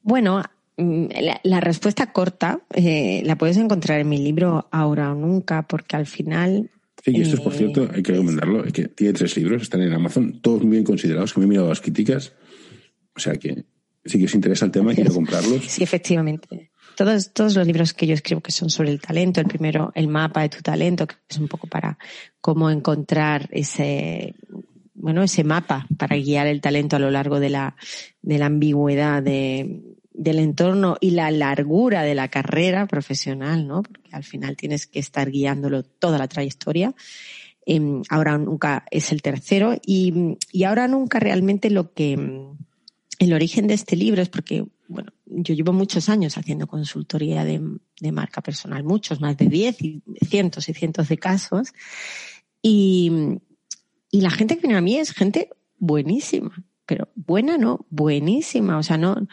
Bueno, 0.01 0.43
mm, 0.77 1.05
la, 1.43 1.59
respuesta 1.61 2.11
corta 2.11 2.61
eh, 2.73 3.23
la 3.25 3.37
puedes 3.37 3.57
encontrar 3.57 4.01
en 4.01 4.09
mi 4.09 4.17
libro 4.17 4.67
Ahora 4.71 5.11
o 5.11 5.15
Nunca, 5.15 5.63
porque 5.63 5.95
al 5.95 6.05
final. 6.05 6.69
Sí, 7.03 7.11
y 7.11 7.21
esto 7.21 7.35
es, 7.35 7.41
por 7.41 7.53
cierto, 7.53 7.89
hay 7.93 8.03
que 8.03 8.11
recomendarlo, 8.11 8.63
es 8.63 8.71
que 8.71 8.87
tiene 8.87 9.13
tres 9.13 9.35
libros, 9.35 9.63
están 9.63 9.81
en 9.81 9.91
Amazon, 9.91 10.39
todos 10.41 10.61
muy 10.61 10.71
bien 10.71 10.83
considerados, 10.83 11.33
que 11.33 11.39
me 11.39 11.45
he 11.45 11.49
mirado 11.49 11.69
las 11.69 11.81
críticas. 11.81 12.33
O 13.15 13.19
sea 13.19 13.35
que 13.35 13.65
si 14.05 14.19
que 14.19 14.25
os 14.25 14.35
interesa 14.35 14.65
el 14.65 14.71
tema, 14.71 14.93
quiero 14.93 15.13
comprarlos. 15.13 15.65
Sí, 15.65 15.83
efectivamente 15.83 16.72
todos, 16.95 17.33
todos 17.33 17.55
los 17.55 17.67
libros 17.67 17.93
que 17.93 18.07
yo 18.07 18.13
escribo 18.13 18.41
que 18.41 18.51
son 18.51 18.69
sobre 18.69 18.91
el 18.91 19.01
talento, 19.01 19.39
el 19.39 19.47
primero, 19.47 19.91
el 19.95 20.07
mapa 20.07 20.41
de 20.41 20.49
tu 20.49 20.61
talento, 20.61 21.07
que 21.07 21.15
es 21.29 21.37
un 21.37 21.47
poco 21.47 21.67
para 21.67 21.97
cómo 22.41 22.69
encontrar 22.69 23.49
ese, 23.51 24.35
bueno, 24.93 25.23
ese 25.23 25.43
mapa 25.43 25.87
para 25.97 26.15
guiar 26.17 26.47
el 26.47 26.61
talento 26.61 26.95
a 26.95 26.99
lo 26.99 27.11
largo 27.11 27.39
de 27.39 27.49
la, 27.49 27.75
de 28.21 28.37
la 28.37 28.45
ambigüedad 28.47 29.21
de, 29.21 29.81
del 30.13 30.39
entorno 30.39 30.97
y 30.99 31.11
la 31.11 31.31
largura 31.31 32.03
de 32.03 32.15
la 32.15 32.27
carrera 32.27 32.85
profesional, 32.87 33.67
¿no? 33.67 33.83
Porque 33.83 34.09
al 34.11 34.23
final 34.23 34.55
tienes 34.55 34.87
que 34.87 34.99
estar 34.99 35.29
guiándolo 35.29 35.83
toda 35.83 36.17
la 36.17 36.27
trayectoria. 36.27 36.93
Em, 37.65 38.01
ahora 38.09 38.37
nunca 38.37 38.85
es 38.91 39.11
el 39.11 39.21
tercero 39.21 39.75
y, 39.85 40.37
y 40.51 40.63
ahora 40.65 40.87
nunca 40.87 41.19
realmente 41.19 41.69
lo 41.69 41.93
que 41.93 42.17
el 43.19 43.33
origen 43.33 43.67
de 43.67 43.73
este 43.73 43.95
libro 43.95 44.21
es 44.21 44.29
porque, 44.29 44.65
bueno, 44.93 45.11
yo 45.25 45.53
llevo 45.53 45.73
muchos 45.73 46.09
años 46.09 46.37
haciendo 46.37 46.67
consultoría 46.67 47.43
de, 47.43 47.59
marca 48.11 48.41
personal, 48.41 48.83
muchos, 48.83 49.19
más 49.19 49.37
de 49.37 49.47
10 49.47 49.81
y 49.81 50.03
cientos 50.25 50.69
y 50.69 50.73
cientos 50.73 51.09
de 51.09 51.17
casos. 51.17 51.73
Y, 52.61 53.11
y 54.11 54.21
la 54.21 54.29
gente 54.29 54.55
que 54.55 54.61
viene 54.61 54.77
a 54.77 54.81
mí 54.81 54.97
es 54.97 55.11
gente 55.11 55.49
buenísima, 55.77 56.63
pero 56.85 57.09
buena 57.15 57.57
no, 57.57 57.85
buenísima. 57.89 58.77
O 58.77 58.83
sea, 58.83 58.97
no, 58.97 59.27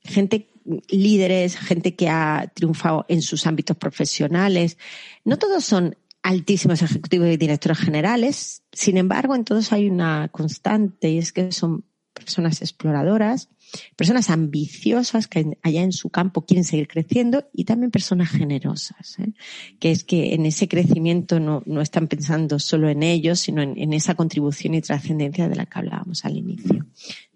gente 0.00 0.48
líderes, 0.88 1.56
gente 1.56 1.94
que 1.94 2.08
ha 2.08 2.50
triunfado 2.54 3.04
en 3.08 3.22
sus 3.22 3.46
ámbitos 3.46 3.76
profesionales. 3.76 4.78
No 5.24 5.38
todos 5.38 5.64
son 5.64 5.96
altísimos 6.22 6.80
ejecutivos 6.80 7.28
y 7.28 7.36
directores 7.36 7.78
generales, 7.78 8.62
sin 8.72 8.96
embargo, 8.96 9.34
en 9.34 9.44
todos 9.44 9.72
hay 9.72 9.90
una 9.90 10.28
constante 10.28 11.10
y 11.10 11.18
es 11.18 11.32
que 11.32 11.52
son 11.52 11.84
personas 12.14 12.62
exploradoras, 12.62 13.50
personas 13.96 14.30
ambiciosas 14.30 15.28
que 15.28 15.56
allá 15.62 15.82
en 15.82 15.92
su 15.92 16.10
campo 16.10 16.44
quieren 16.44 16.64
seguir 16.64 16.88
creciendo 16.88 17.48
y 17.52 17.64
también 17.64 17.90
personas 17.90 18.30
generosas, 18.30 19.18
¿eh? 19.18 19.32
que 19.78 19.90
es 19.90 20.04
que 20.04 20.34
en 20.34 20.46
ese 20.46 20.68
crecimiento 20.68 21.40
no, 21.40 21.62
no 21.66 21.80
están 21.80 22.08
pensando 22.08 22.58
solo 22.58 22.88
en 22.88 23.02
ellos, 23.02 23.40
sino 23.40 23.62
en, 23.62 23.78
en 23.78 23.92
esa 23.92 24.14
contribución 24.14 24.74
y 24.74 24.80
trascendencia 24.80 25.48
de 25.48 25.56
la 25.56 25.66
que 25.66 25.78
hablábamos 25.78 26.24
al 26.24 26.36
inicio 26.36 26.86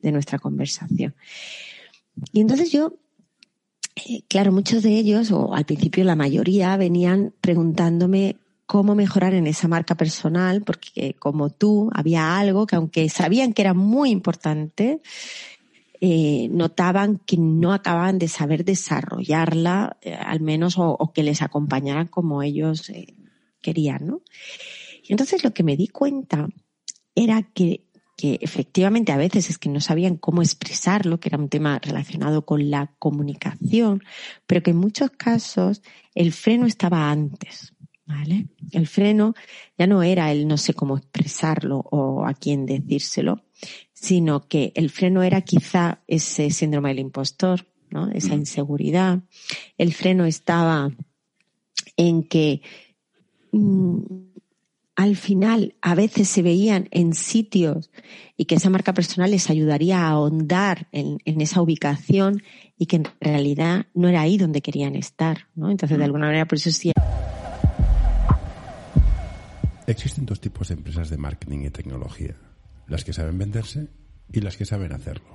de 0.03 0.13
nuestra 0.13 0.39
conversación. 0.39 1.15
Y 2.33 2.41
entonces 2.41 2.73
yo, 2.73 2.95
eh, 3.97 4.23
claro, 4.29 4.53
muchos 4.53 4.83
de 4.83 4.97
ellos, 4.97 5.31
o 5.31 5.55
al 5.55 5.65
principio 5.65 6.05
la 6.05 6.17
mayoría, 6.17 6.77
venían 6.77 7.33
preguntándome 7.41 8.37
cómo 8.67 8.95
mejorar 8.95 9.33
en 9.33 9.47
esa 9.47 9.67
marca 9.67 9.95
personal, 9.95 10.63
porque 10.63 11.17
como 11.19 11.49
tú, 11.49 11.91
había 11.95 12.39
algo 12.39 12.67
que 12.67 12.77
aunque 12.77 13.09
sabían 13.09 13.55
que 13.55 13.63
era 13.63 13.73
muy 13.73 14.11
importante, 14.11 15.01
eh, 16.01 16.49
notaban 16.51 17.19
que 17.19 17.37
no 17.37 17.73
acababan 17.73 18.19
de 18.19 18.29
saber 18.29 18.65
desarrollarla, 18.65 19.97
eh, 20.01 20.15
al 20.15 20.41
menos, 20.41 20.77
o, 20.79 21.13
que 21.13 21.23
les 21.23 21.43
acompañaran 21.43 22.07
como 22.07 22.43
ellos 22.43 22.89
eh, 22.91 23.15
querían, 23.61 24.07
¿no? 24.07 24.23
Y 25.03 25.13
entonces 25.13 25.43
lo 25.43 25.53
que 25.53 25.65
me 25.65 25.77
di 25.77 25.89
cuenta 25.89 26.49
era 27.15 27.43
que, 27.43 27.85
que 28.17 28.39
efectivamente 28.43 29.11
a 29.11 29.17
veces 29.17 29.51
es 29.51 29.59
que 29.59 29.69
no 29.69 29.81
sabían 29.81 30.17
cómo 30.17 30.43
expresarlo, 30.43 31.19
que 31.19 31.31
era 31.31 31.39
un 31.39 31.49
tema 31.49 31.81
relacionado 31.81 32.45
con 32.45 32.71
la 32.71 32.95
comunicación, 32.99 34.05
pero 34.47 34.63
que 34.63 34.71
en 34.71 34.77
muchos 34.77 35.11
casos 35.11 35.83
el 36.15 36.33
freno 36.33 36.67
estaba 36.67 37.11
antes. 37.11 37.75
¿Vale? 38.09 38.47
El 38.73 38.87
freno 38.87 39.35
ya 39.77 39.87
no 39.87 40.03
era 40.03 40.33
el 40.33 40.49
no 40.49 40.57
sé 40.57 40.73
cómo 40.73 40.97
expresarlo 40.97 41.85
o 41.91 42.25
a 42.25 42.33
quién 42.33 42.65
decírselo, 42.65 43.45
sino 43.93 44.49
que 44.49 44.73
el 44.77 44.89
freno 44.89 45.23
era 45.23 45.43
quizá 45.43 46.01
ese 46.07 46.49
síndrome 46.51 46.89
del 46.89 47.01
impostor, 47.01 47.67
¿no? 47.91 48.11
Esa 48.11 48.35
inseguridad. 48.35 49.21
El 49.77 49.93
freno 49.93 50.25
estaba 50.25 50.91
en 51.99 52.23
que 52.23 52.63
mmm, 53.53 53.99
al 54.97 55.15
final 55.15 55.75
a 55.83 55.95
veces 55.95 56.31
se 56.31 56.41
veían 56.41 56.89
en 56.91 57.13
sitios 57.13 57.91
y 58.39 58.47
que 58.47 58.55
esa 58.55 58.71
marca 58.71 58.95
personal 58.95 59.31
les 59.31 59.51
ayudaría 59.51 60.01
a 60.01 60.09
ahondar 60.09 60.89
en, 60.93 61.19
en, 61.27 61.43
esa 61.43 61.61
ubicación 61.61 62.43
y 62.79 62.87
que 62.87 62.97
en 62.97 63.05
realidad 63.21 63.87
no 63.93 64.09
era 64.09 64.23
ahí 64.23 64.39
donde 64.39 64.63
querían 64.63 64.97
estar, 64.97 65.47
¿no? 65.55 65.71
Entonces, 65.71 65.99
de 65.99 66.05
alguna 66.05 66.27
manera, 66.27 66.49
por 66.49 66.57
eso 66.57 66.71
sí. 66.71 66.93
Existen 69.89 70.27
dos 70.27 70.39
tipos 70.39 70.69
de 70.69 70.75
empresas 70.75 71.09
de 71.09 71.17
marketing 71.17 71.61
y 71.61 71.71
tecnología, 71.71 72.35
las 72.89 73.05
que 73.05 73.15
saben 73.15 73.39
venderse 73.39 73.89
y 74.31 74.43
las 74.43 74.59
que 74.59 74.67
saben 74.67 74.93
hacerlo. 74.93 75.33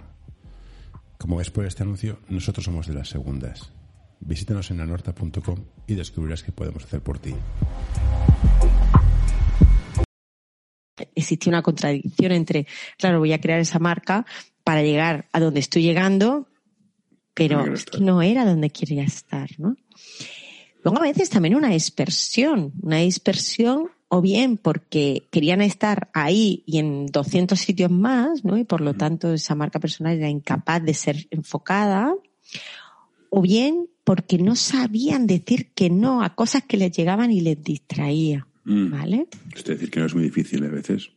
Como 1.18 1.38
ves 1.38 1.50
por 1.50 1.66
este 1.66 1.82
anuncio, 1.82 2.20
nosotros 2.30 2.64
somos 2.64 2.86
de 2.86 2.94
las 2.94 3.10
segundas. 3.10 3.72
Visítanos 4.20 4.70
en 4.70 4.80
anorta.com 4.80 5.66
y 5.88 5.96
descubrirás 5.96 6.44
qué 6.44 6.52
podemos 6.52 6.84
hacer 6.84 7.02
por 7.02 7.18
ti. 7.18 7.34
Existe 11.16 11.50
una 11.50 11.64
contradicción 11.64 12.32
entre, 12.32 12.68
claro, 13.00 13.18
voy 13.18 13.34
a 13.34 13.42
crear 13.42 13.60
esa 13.60 13.80
marca 13.80 14.24
para 14.64 14.84
llegar 14.84 15.30
a 15.34 15.40
donde 15.40 15.62
estoy 15.62 15.82
llegando, 15.82 16.48
pero 17.34 17.66
no 17.66 17.74
es 17.74 17.86
que 17.86 18.02
no 18.02 18.22
era 18.22 18.46
donde 18.46 18.70
quería 18.70 19.04
estar, 19.04 19.50
¿no? 19.58 19.76
Luego 20.84 21.00
a 21.00 21.08
veces 21.08 21.32
también 21.32 21.56
una 21.56 21.70
dispersión, 21.70 22.72
una 22.84 22.98
dispersión 22.98 23.90
o 24.16 24.22
bien 24.22 24.58
porque 24.58 25.24
querían 25.32 25.60
estar 25.60 26.12
ahí 26.14 26.62
y 26.68 26.78
en 26.78 27.08
200 27.08 27.60
sitios 27.60 27.90
más, 27.90 28.46
¿no? 28.46 28.60
Y 28.60 28.64
por 28.64 28.80
lo 28.80 28.94
tanto 28.94 29.34
esa 29.34 29.56
marca 29.56 29.80
personal 29.80 30.16
era 30.16 30.30
incapaz 30.30 30.84
de 30.84 30.94
ser 30.94 31.26
enfocada, 31.32 32.14
o 33.32 33.42
bien 33.42 33.88
porque 34.04 34.38
no 34.38 34.56
sabían 34.56 35.26
decir 35.26 35.72
que 35.74 35.90
no 35.90 36.22
a 36.22 36.36
cosas 36.36 36.62
que 36.62 36.78
les 36.78 36.96
llegaban 36.96 37.32
y 37.32 37.42
les 37.42 37.64
distraía, 37.64 38.46
¿vale? 38.66 39.26
Es 39.56 39.64
decir, 39.64 39.90
que 39.90 40.00
no 40.00 40.06
es 40.06 40.14
muy 40.14 40.26
difícil 40.26 40.64
a 40.64 40.70
veces. 40.70 41.10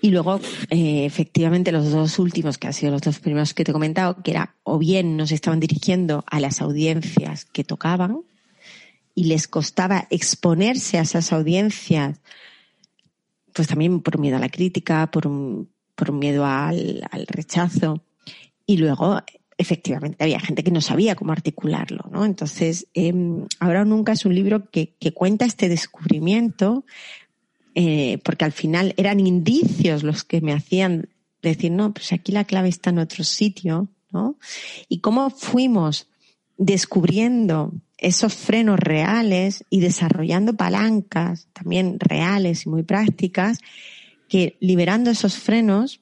Y 0.00 0.10
luego, 0.10 0.40
eh, 0.70 1.04
efectivamente, 1.04 1.70
los 1.70 1.92
dos 1.92 2.18
últimos, 2.18 2.58
que 2.58 2.66
han 2.66 2.72
sido 2.72 2.90
los 2.90 3.02
dos 3.02 3.20
primeros 3.20 3.54
que 3.54 3.62
te 3.62 3.70
he 3.70 3.72
comentado, 3.72 4.20
que 4.24 4.32
era 4.32 4.56
o 4.64 4.76
bien 4.76 5.16
nos 5.16 5.30
estaban 5.30 5.60
dirigiendo 5.60 6.24
a 6.26 6.40
las 6.40 6.60
audiencias 6.60 7.44
que 7.44 7.62
tocaban, 7.62 8.22
y 9.14 9.24
les 9.24 9.48
costaba 9.48 10.06
exponerse 10.10 10.98
a 10.98 11.02
esas 11.02 11.32
audiencias, 11.32 12.20
pues 13.52 13.68
también 13.68 14.00
por 14.00 14.18
miedo 14.18 14.36
a 14.36 14.40
la 14.40 14.48
crítica, 14.48 15.10
por 15.10 15.26
un, 15.26 15.70
por 15.94 16.12
miedo 16.12 16.44
al, 16.46 17.06
rechazo. 17.28 18.02
Y 18.66 18.78
luego, 18.78 19.20
efectivamente, 19.58 20.24
había 20.24 20.40
gente 20.40 20.64
que 20.64 20.70
no 20.70 20.80
sabía 20.80 21.14
cómo 21.14 21.32
articularlo, 21.32 22.08
¿no? 22.10 22.24
Entonces, 22.24 22.86
eh, 22.94 23.12
ahora 23.60 23.82
o 23.82 23.84
nunca 23.84 24.12
es 24.12 24.24
un 24.24 24.34
libro 24.34 24.70
que, 24.70 24.94
que 24.98 25.12
cuenta 25.12 25.44
este 25.44 25.68
descubrimiento, 25.68 26.84
eh, 27.74 28.18
porque 28.24 28.44
al 28.44 28.52
final 28.52 28.94
eran 28.96 29.20
indicios 29.20 30.02
los 30.02 30.24
que 30.24 30.40
me 30.40 30.52
hacían 30.52 31.08
decir, 31.42 31.72
no, 31.72 31.92
pues 31.92 32.12
aquí 32.12 32.32
la 32.32 32.44
clave 32.44 32.68
está 32.68 32.90
en 32.90 32.98
otro 32.98 33.24
sitio, 33.24 33.88
¿no? 34.10 34.36
Y 34.88 35.00
cómo 35.00 35.30
fuimos 35.30 36.08
descubriendo 36.58 37.72
esos 37.98 38.34
frenos 38.34 38.78
reales 38.78 39.64
y 39.70 39.80
desarrollando 39.80 40.54
palancas 40.56 41.48
también 41.52 41.98
reales 42.00 42.66
y 42.66 42.68
muy 42.68 42.82
prácticas 42.82 43.58
que 44.28 44.56
liberando 44.60 45.10
esos 45.10 45.36
frenos 45.36 46.00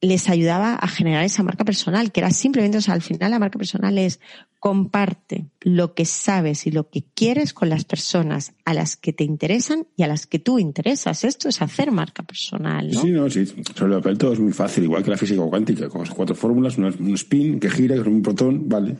les 0.00 0.28
ayudaba 0.28 0.74
a 0.74 0.86
generar 0.86 1.24
esa 1.24 1.42
marca 1.42 1.64
personal, 1.64 2.12
que 2.12 2.20
era 2.20 2.30
simplemente, 2.30 2.78
o 2.78 2.80
sea, 2.80 2.94
al 2.94 3.02
final 3.02 3.32
la 3.32 3.38
marca 3.38 3.58
personal 3.58 3.98
es 3.98 4.20
comparte 4.60 5.46
lo 5.60 5.94
que 5.94 6.04
sabes 6.04 6.66
y 6.66 6.70
lo 6.70 6.88
que 6.88 7.04
quieres 7.14 7.52
con 7.52 7.68
las 7.68 7.84
personas 7.84 8.54
a 8.64 8.74
las 8.74 8.96
que 8.96 9.12
te 9.12 9.24
interesan 9.24 9.86
y 9.96 10.04
a 10.04 10.06
las 10.06 10.26
que 10.26 10.38
tú 10.38 10.58
interesas. 10.58 11.24
Esto 11.24 11.48
es 11.48 11.60
hacer 11.62 11.90
marca 11.90 12.22
personal, 12.22 12.90
¿no? 12.90 13.00
Sí, 13.00 13.10
no, 13.10 13.28
sí. 13.28 13.44
Sobre 13.74 13.94
el 13.94 14.00
papel 14.00 14.18
todo 14.18 14.32
es 14.32 14.40
muy 14.40 14.52
fácil, 14.52 14.84
igual 14.84 15.02
que 15.02 15.10
la 15.10 15.16
física 15.16 15.42
cuántica, 15.42 15.88
con 15.88 16.02
las 16.02 16.10
cuatro 16.10 16.34
fórmulas, 16.34 16.78
un 16.78 17.14
spin 17.14 17.58
que 17.58 17.70
gira, 17.70 17.96
un 18.00 18.22
protón, 18.22 18.68
vale. 18.68 18.96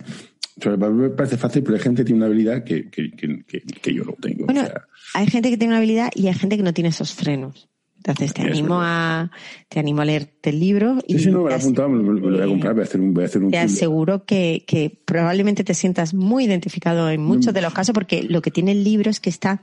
Sobre 0.61 0.75
el 0.75 0.81
papel 0.81 0.95
me 0.95 1.11
parece 1.11 1.37
fácil, 1.37 1.63
pero 1.63 1.77
hay 1.77 1.83
gente 1.83 2.03
que 2.03 2.07
tiene 2.07 2.19
una 2.19 2.27
habilidad 2.27 2.65
que, 2.65 2.91
que, 2.91 3.13
que, 3.13 3.45
que 3.45 3.95
yo 3.95 4.03
no 4.03 4.15
tengo. 4.15 4.47
Bueno, 4.47 4.63
o 4.63 4.67
sea, 4.67 4.83
hay 5.15 5.27
gente 5.29 5.51
que 5.51 5.57
tiene 5.57 5.73
una 5.73 5.79
habilidad 5.79 6.11
y 6.15 6.27
hay 6.27 6.35
gente 6.35 6.57
que 6.57 6.65
no 6.65 6.75
tiene 6.75 6.91
esos 6.91 7.15
frenos. 7.15 7.69
Entonces 7.99 8.33
te 8.33 8.43
animo 8.43 8.81
a 8.81 9.31
te 9.69 9.81
animo 9.81 10.01
a 10.01 10.05
leerte 10.05 10.51
el 10.51 10.61
libro 10.61 10.99
y 11.07 11.15
sí, 11.15 11.25
sí, 11.25 11.31
no, 11.31 11.43
me 11.43 11.51
lo 11.51 11.51
he 11.51 11.55
apuntado, 11.55 11.89
me 11.89 12.21
lo, 12.21 12.31
voy 12.31 12.41
a 12.41 12.47
comprar, 12.47 12.75
voy 12.75 12.83
a 12.83 12.85
hacer 12.85 13.01
un, 13.01 13.13
voy 13.13 13.25
a 13.25 13.27
hacer 13.27 13.43
un 13.43 13.51
te 13.51 13.59
aseguro 13.59 14.25
que, 14.25 14.65
que 14.67 14.97
probablemente 15.05 15.65
te 15.65 15.75
sientas 15.75 16.15
muy 16.15 16.45
identificado 16.45 17.11
en 17.11 17.23
muchos 17.23 17.53
de 17.53 17.61
los 17.61 17.75
casos 17.75 17.93
porque 17.93 18.23
lo 18.23 18.41
que 18.41 18.51
tiene 18.51 18.73
el 18.73 18.85
libro 18.85 19.11
es 19.11 19.21
que 19.21 19.31
está 19.31 19.63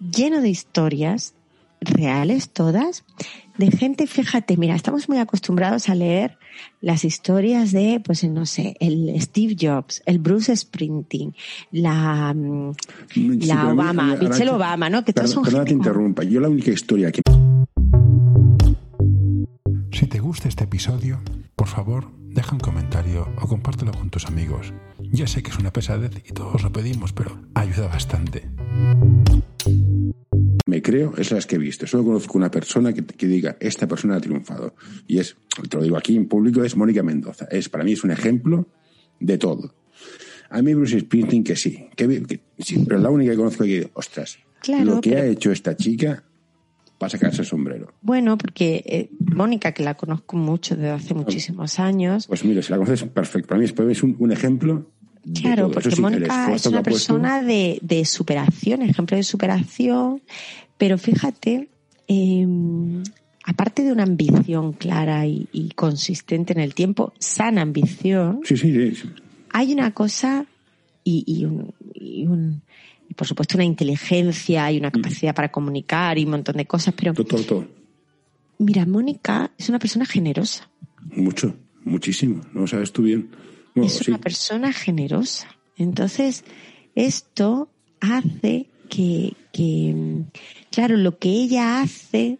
lleno 0.00 0.40
de 0.40 0.48
historias 0.48 1.34
reales 1.80 2.48
todas 2.50 3.04
de 3.60 3.70
gente, 3.70 4.06
fíjate, 4.06 4.56
mira, 4.56 4.74
estamos 4.74 5.08
muy 5.08 5.18
acostumbrados 5.18 5.90
a 5.90 5.94
leer 5.94 6.38
las 6.80 7.04
historias 7.04 7.72
de, 7.72 8.00
pues 8.02 8.24
no 8.24 8.46
sé, 8.46 8.74
el 8.80 9.14
Steve 9.20 9.54
Jobs, 9.60 10.02
el 10.06 10.18
Bruce 10.18 10.56
Sprinting, 10.56 11.34
la, 11.70 12.34
sí, 13.10 13.28
la 13.40 13.68
Obama, 13.68 14.16
Michelle 14.16 14.50
Obama, 14.50 14.88
¿no? 14.88 15.04
Que 15.04 15.12
todos 15.12 15.30
son 15.30 15.44
perdona 15.44 15.64
te 15.64 15.72
interrumpa, 15.72 16.24
yo 16.24 16.40
la 16.40 16.48
única 16.48 16.70
historia 16.70 17.12
que... 17.12 17.20
Si 20.00 20.06
te 20.06 20.18
gusta 20.18 20.48
este 20.48 20.64
episodio, 20.64 21.20
por 21.54 21.68
favor, 21.68 22.10
deja 22.16 22.54
un 22.54 22.58
comentario 22.58 23.28
o 23.38 23.46
compártelo 23.46 23.92
con 23.92 24.08
tus 24.08 24.24
amigos. 24.24 24.72
Ya 25.12 25.26
sé 25.26 25.42
que 25.42 25.50
es 25.50 25.58
una 25.58 25.74
pesadez 25.74 26.12
y 26.26 26.32
todos 26.32 26.62
lo 26.62 26.72
pedimos, 26.72 27.12
pero 27.12 27.38
ayuda 27.52 27.86
bastante. 27.86 28.48
Me 30.64 30.80
creo 30.80 31.12
es 31.18 31.32
las 31.32 31.44
que 31.44 31.56
he 31.56 31.58
visto. 31.58 31.86
Solo 31.86 32.06
conozco 32.06 32.38
una 32.38 32.50
persona 32.50 32.94
que, 32.94 33.04
que, 33.04 33.26
diga, 33.26 33.58
esta 33.60 33.86
persona 33.86 34.16
ha 34.16 34.20
triunfado. 34.22 34.74
Y 35.06 35.18
es, 35.18 35.36
te 35.68 35.76
lo 35.76 35.82
digo 35.82 35.98
aquí 35.98 36.16
en 36.16 36.28
público, 36.28 36.64
es 36.64 36.78
Mónica 36.78 37.02
Mendoza. 37.02 37.46
Es, 37.50 37.68
para 37.68 37.84
mí 37.84 37.92
es 37.92 38.02
un 38.02 38.10
ejemplo 38.10 38.68
de 39.18 39.36
todo. 39.36 39.74
A 40.48 40.62
mí 40.62 40.72
Bruce 40.72 40.98
Springsteen 40.98 41.44
que 41.44 41.56
sí, 41.56 41.90
que, 41.94 42.40
sí, 42.58 42.82
pero 42.88 43.00
la 43.00 43.10
única 43.10 43.32
que 43.32 43.36
conozco 43.36 43.64
que, 43.64 43.90
ostras, 43.92 44.38
lo 44.82 45.02
que 45.02 45.16
ha 45.16 45.26
hecho 45.26 45.52
esta 45.52 45.76
chica 45.76 46.24
para 47.00 47.08
sacarse 47.08 47.40
el 47.40 47.46
sombrero. 47.46 47.94
Bueno, 48.02 48.36
porque 48.36 48.84
eh, 48.84 49.10
Mónica, 49.20 49.72
que 49.72 49.82
la 49.82 49.94
conozco 49.94 50.36
mucho 50.36 50.76
desde 50.76 50.90
hace 50.90 51.14
muchísimos 51.14 51.78
años. 51.78 52.26
Pues 52.26 52.44
mira, 52.44 52.60
si 52.60 52.70
la 52.70 52.76
conoces, 52.76 53.08
perfecto. 53.08 53.48
Para 53.48 53.58
mí 53.58 53.92
es 53.92 54.02
un, 54.02 54.16
un 54.18 54.30
ejemplo. 54.30 54.86
Claro, 55.40 55.70
porque 55.70 55.96
Mónica 55.96 56.54
es 56.54 56.66
una 56.66 56.82
persona 56.82 57.42
de, 57.42 57.78
de, 57.80 58.04
superación, 58.04 58.82
ejemplo 58.82 59.16
de 59.16 59.22
superación, 59.22 60.20
pero 60.76 60.98
fíjate, 60.98 61.70
em, 62.06 63.02
aparte 63.44 63.82
de 63.82 63.92
una 63.92 64.02
ambición 64.02 64.74
clara 64.74 65.26
y, 65.26 65.72
consistente 65.74 66.52
en 66.52 66.60
el 66.60 66.74
tiempo, 66.74 67.14
sana 67.18 67.62
ambición, 67.62 68.40
sí, 68.44 68.58
sí, 68.58 68.94
sí. 68.94 69.08
hay 69.50 69.72
una 69.72 69.92
cosa 69.92 70.44
y, 71.02 71.24
y, 71.26 71.46
un, 71.46 71.72
y, 71.94 72.26
un, 72.26 72.60
y, 73.10 73.14
por 73.14 73.26
supuesto 73.26 73.56
una 73.56 73.64
inteligencia 73.64 74.70
y 74.70 74.78
una 74.78 74.90
capacidad 74.90 75.34
para 75.34 75.50
comunicar 75.50 76.16
y 76.16 76.24
un 76.24 76.30
montón 76.30 76.56
de 76.56 76.64
cosas, 76.64 76.94
pero... 76.96 77.12
Todo, 77.12 77.42
todo, 77.42 77.66
Mira, 78.58 78.86
Mónica 78.86 79.50
es 79.58 79.68
una 79.68 79.78
persona 79.78 80.06
generosa. 80.06 80.70
Mucho, 81.16 81.56
muchísimo, 81.84 82.42
no 82.52 82.66
sabes 82.66 82.92
tú 82.92 83.02
bien. 83.02 83.30
es 83.74 84.06
una 84.06 84.18
persona 84.18 84.72
generosa. 84.72 85.48
Entonces, 85.76 86.44
esto 86.94 87.70
hace 88.00 88.68
que, 88.88 89.34
que, 89.52 90.24
claro, 90.70 90.96
lo 90.96 91.18
que 91.18 91.30
ella 91.30 91.80
hace 91.80 92.38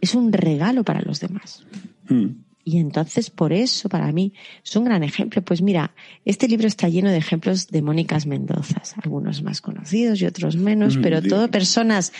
es 0.00 0.14
un 0.14 0.32
regalo 0.32 0.84
para 0.84 1.00
los 1.00 1.20
demás. 1.20 1.66
Hmm. 2.08 2.28
Y 2.68 2.76
entonces, 2.76 3.30
por 3.30 3.54
eso, 3.54 3.88
para 3.88 4.12
mí, 4.12 4.34
es 4.62 4.76
un 4.76 4.84
gran 4.84 5.02
ejemplo. 5.02 5.40
Pues 5.40 5.62
mira, 5.62 5.94
este 6.26 6.46
libro 6.46 6.66
está 6.66 6.86
lleno 6.90 7.10
de 7.10 7.16
ejemplos 7.16 7.68
de 7.68 7.80
Mónicas 7.80 8.26
Mendozas, 8.26 8.94
algunos 9.02 9.42
más 9.42 9.62
conocidos 9.62 10.20
y 10.20 10.26
otros 10.26 10.56
menos, 10.56 10.98
hmm, 10.98 11.00
pero 11.00 11.22
todo 11.22 11.50
personas 11.50 12.12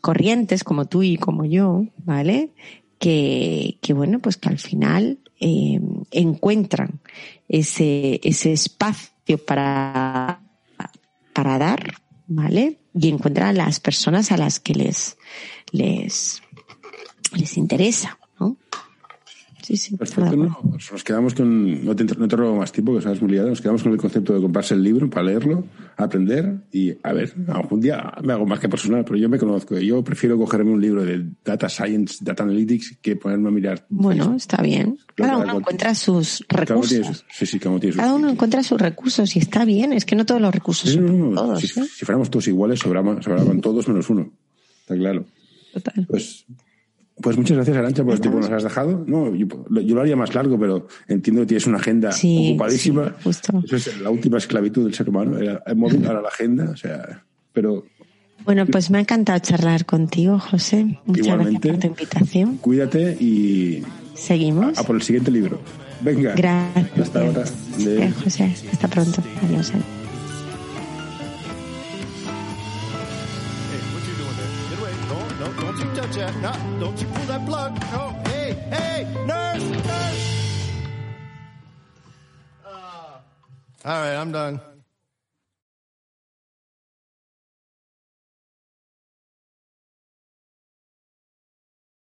corrientes 0.00 0.64
como 0.64 0.86
tú 0.86 1.02
y 1.02 1.18
como 1.18 1.44
yo, 1.44 1.84
¿vale? 1.98 2.52
Que, 2.98 3.76
que 3.82 3.92
bueno, 3.92 4.18
pues 4.18 4.38
que 4.38 4.48
al 4.48 4.58
final 4.58 5.18
eh, 5.40 5.78
encuentran 6.10 7.00
ese, 7.50 8.18
ese 8.24 8.54
espacio 8.54 9.36
para, 9.44 10.40
para 11.34 11.58
dar, 11.58 11.96
¿vale? 12.28 12.78
Y 12.94 13.10
encuentran 13.10 13.58
las 13.58 13.78
personas 13.78 14.32
a 14.32 14.38
las 14.38 14.58
que 14.58 14.74
les, 14.74 15.18
les, 15.70 16.42
les 17.34 17.58
interesa, 17.58 18.18
¿no? 18.40 18.56
Sí, 19.62 19.76
sí. 19.76 19.96
Perfecto, 19.96 20.36
no, 20.36 20.60
nos 20.92 21.04
quedamos 21.04 21.34
con, 21.34 21.84
no 21.84 21.94
te, 21.94 22.04
no 22.04 22.26
te 22.26 22.36
robo 22.36 22.56
más 22.56 22.72
tiempo, 22.72 22.94
que 22.94 23.00
sabes 23.00 23.22
muy 23.22 23.30
liado, 23.30 23.48
nos 23.48 23.60
quedamos 23.60 23.82
con 23.82 23.92
el 23.92 23.98
concepto 23.98 24.34
de 24.34 24.40
comprarse 24.40 24.74
el 24.74 24.82
libro 24.82 25.08
para 25.08 25.26
leerlo, 25.26 25.64
aprender 25.96 26.56
y 26.72 26.92
a 27.02 27.12
ver, 27.12 27.32
algún 27.48 27.80
día 27.80 28.12
me 28.22 28.32
hago 28.32 28.44
más 28.44 28.58
que 28.58 28.68
personal, 28.68 29.04
pero 29.04 29.16
yo 29.16 29.28
me 29.28 29.38
conozco, 29.38 29.78
yo 29.78 30.02
prefiero 30.02 30.36
cogerme 30.36 30.72
un 30.72 30.80
libro 30.80 31.04
de 31.04 31.24
Data 31.44 31.68
Science, 31.68 32.18
Data 32.20 32.42
Analytics, 32.42 32.98
que 33.00 33.16
ponerme 33.16 33.48
a 33.48 33.52
mirar. 33.52 33.86
Bueno, 33.88 34.34
está 34.34 34.62
bien. 34.62 34.98
Cada 35.14 35.38
uno 35.38 35.58
encuentra 35.58 35.94
sus 35.94 36.44
recursos. 36.48 37.24
sí, 37.30 37.46
sí, 37.46 37.58
cada 37.58 38.14
uno, 38.14 38.28
encuentra 38.28 38.62
sus 38.62 38.80
recursos 38.80 39.36
y 39.36 39.38
está 39.38 39.64
bien, 39.64 39.92
es 39.92 40.04
que 40.04 40.16
no 40.16 40.26
todos 40.26 40.40
los 40.40 40.52
recursos 40.52 40.90
son 40.90 41.34
todos. 41.34 41.60
Si, 41.60 41.66
¿eh? 41.80 41.84
si, 41.84 42.04
fuéramos 42.04 42.30
todos 42.30 42.48
iguales, 42.48 42.80
sobraban, 42.80 43.22
sobraban 43.22 43.60
todos 43.60 43.86
menos 43.88 44.10
uno. 44.10 44.32
Está 44.80 44.96
claro. 44.96 45.24
Total. 45.72 46.06
Pues 46.08 46.46
pues 47.20 47.36
muchas 47.36 47.56
gracias, 47.56 47.76
Arancha, 47.76 48.04
por 48.04 48.14
el 48.14 48.20
tiempo 48.20 48.38
que 48.38 48.48
nos 48.48 48.56
has 48.56 48.62
dejado. 48.64 49.04
No, 49.06 49.34
yo, 49.34 49.46
lo 49.68 50.00
haría 50.00 50.16
más 50.16 50.34
largo, 50.34 50.58
pero 50.58 50.86
entiendo 51.08 51.42
que 51.42 51.46
tienes 51.46 51.66
una 51.66 51.78
agenda 51.78 52.10
ocupadísima. 52.10 53.16
Eso 53.24 53.76
es 53.76 54.00
la 54.00 54.10
última 54.10 54.38
esclavitud 54.38 54.84
del 54.84 54.94
ser 54.94 55.08
humano, 55.08 55.38
era 55.38 55.62
el 55.66 55.76
móvil 55.76 56.00
para 56.00 56.20
la 56.20 56.28
agenda, 56.28 56.70
o 56.70 56.76
sea, 56.76 57.24
pero... 57.52 57.84
Bueno, 58.44 58.66
pues 58.66 58.90
me 58.90 58.98
ha 58.98 59.00
encantado 59.02 59.38
charlar 59.38 59.86
contigo, 59.86 60.38
José. 60.38 60.98
Muchas 61.04 61.26
gracias 61.28 61.60
por 61.60 61.78
tu 61.78 61.86
invitación. 61.86 62.56
Cuídate 62.56 63.16
y... 63.20 63.84
Seguimos. 64.14 64.78
A, 64.78 64.82
por 64.82 64.96
el 64.96 65.02
siguiente 65.02 65.30
libro. 65.30 65.60
Venga. 66.00 66.34
Gracias. 66.34 66.98
Hasta 66.98 67.20
ahora. 67.20 67.44
José. 68.24 68.54
Hasta 68.72 68.88
pronto. 68.88 69.22
Adiós. 69.44 69.72
No, 76.42 76.52
don't 76.80 77.00
you 77.00 77.06
pull 77.06 77.24
that 77.26 77.46
plug. 77.46 77.80
No, 77.92 78.20
hey, 78.26 78.54
hey, 78.68 79.06
nurse, 79.28 79.62
nurse. 79.62 80.70
Uh, 82.66 82.68
all 82.68 83.20
right, 83.84 84.16
I'm 84.16 84.32
done. 84.32 84.60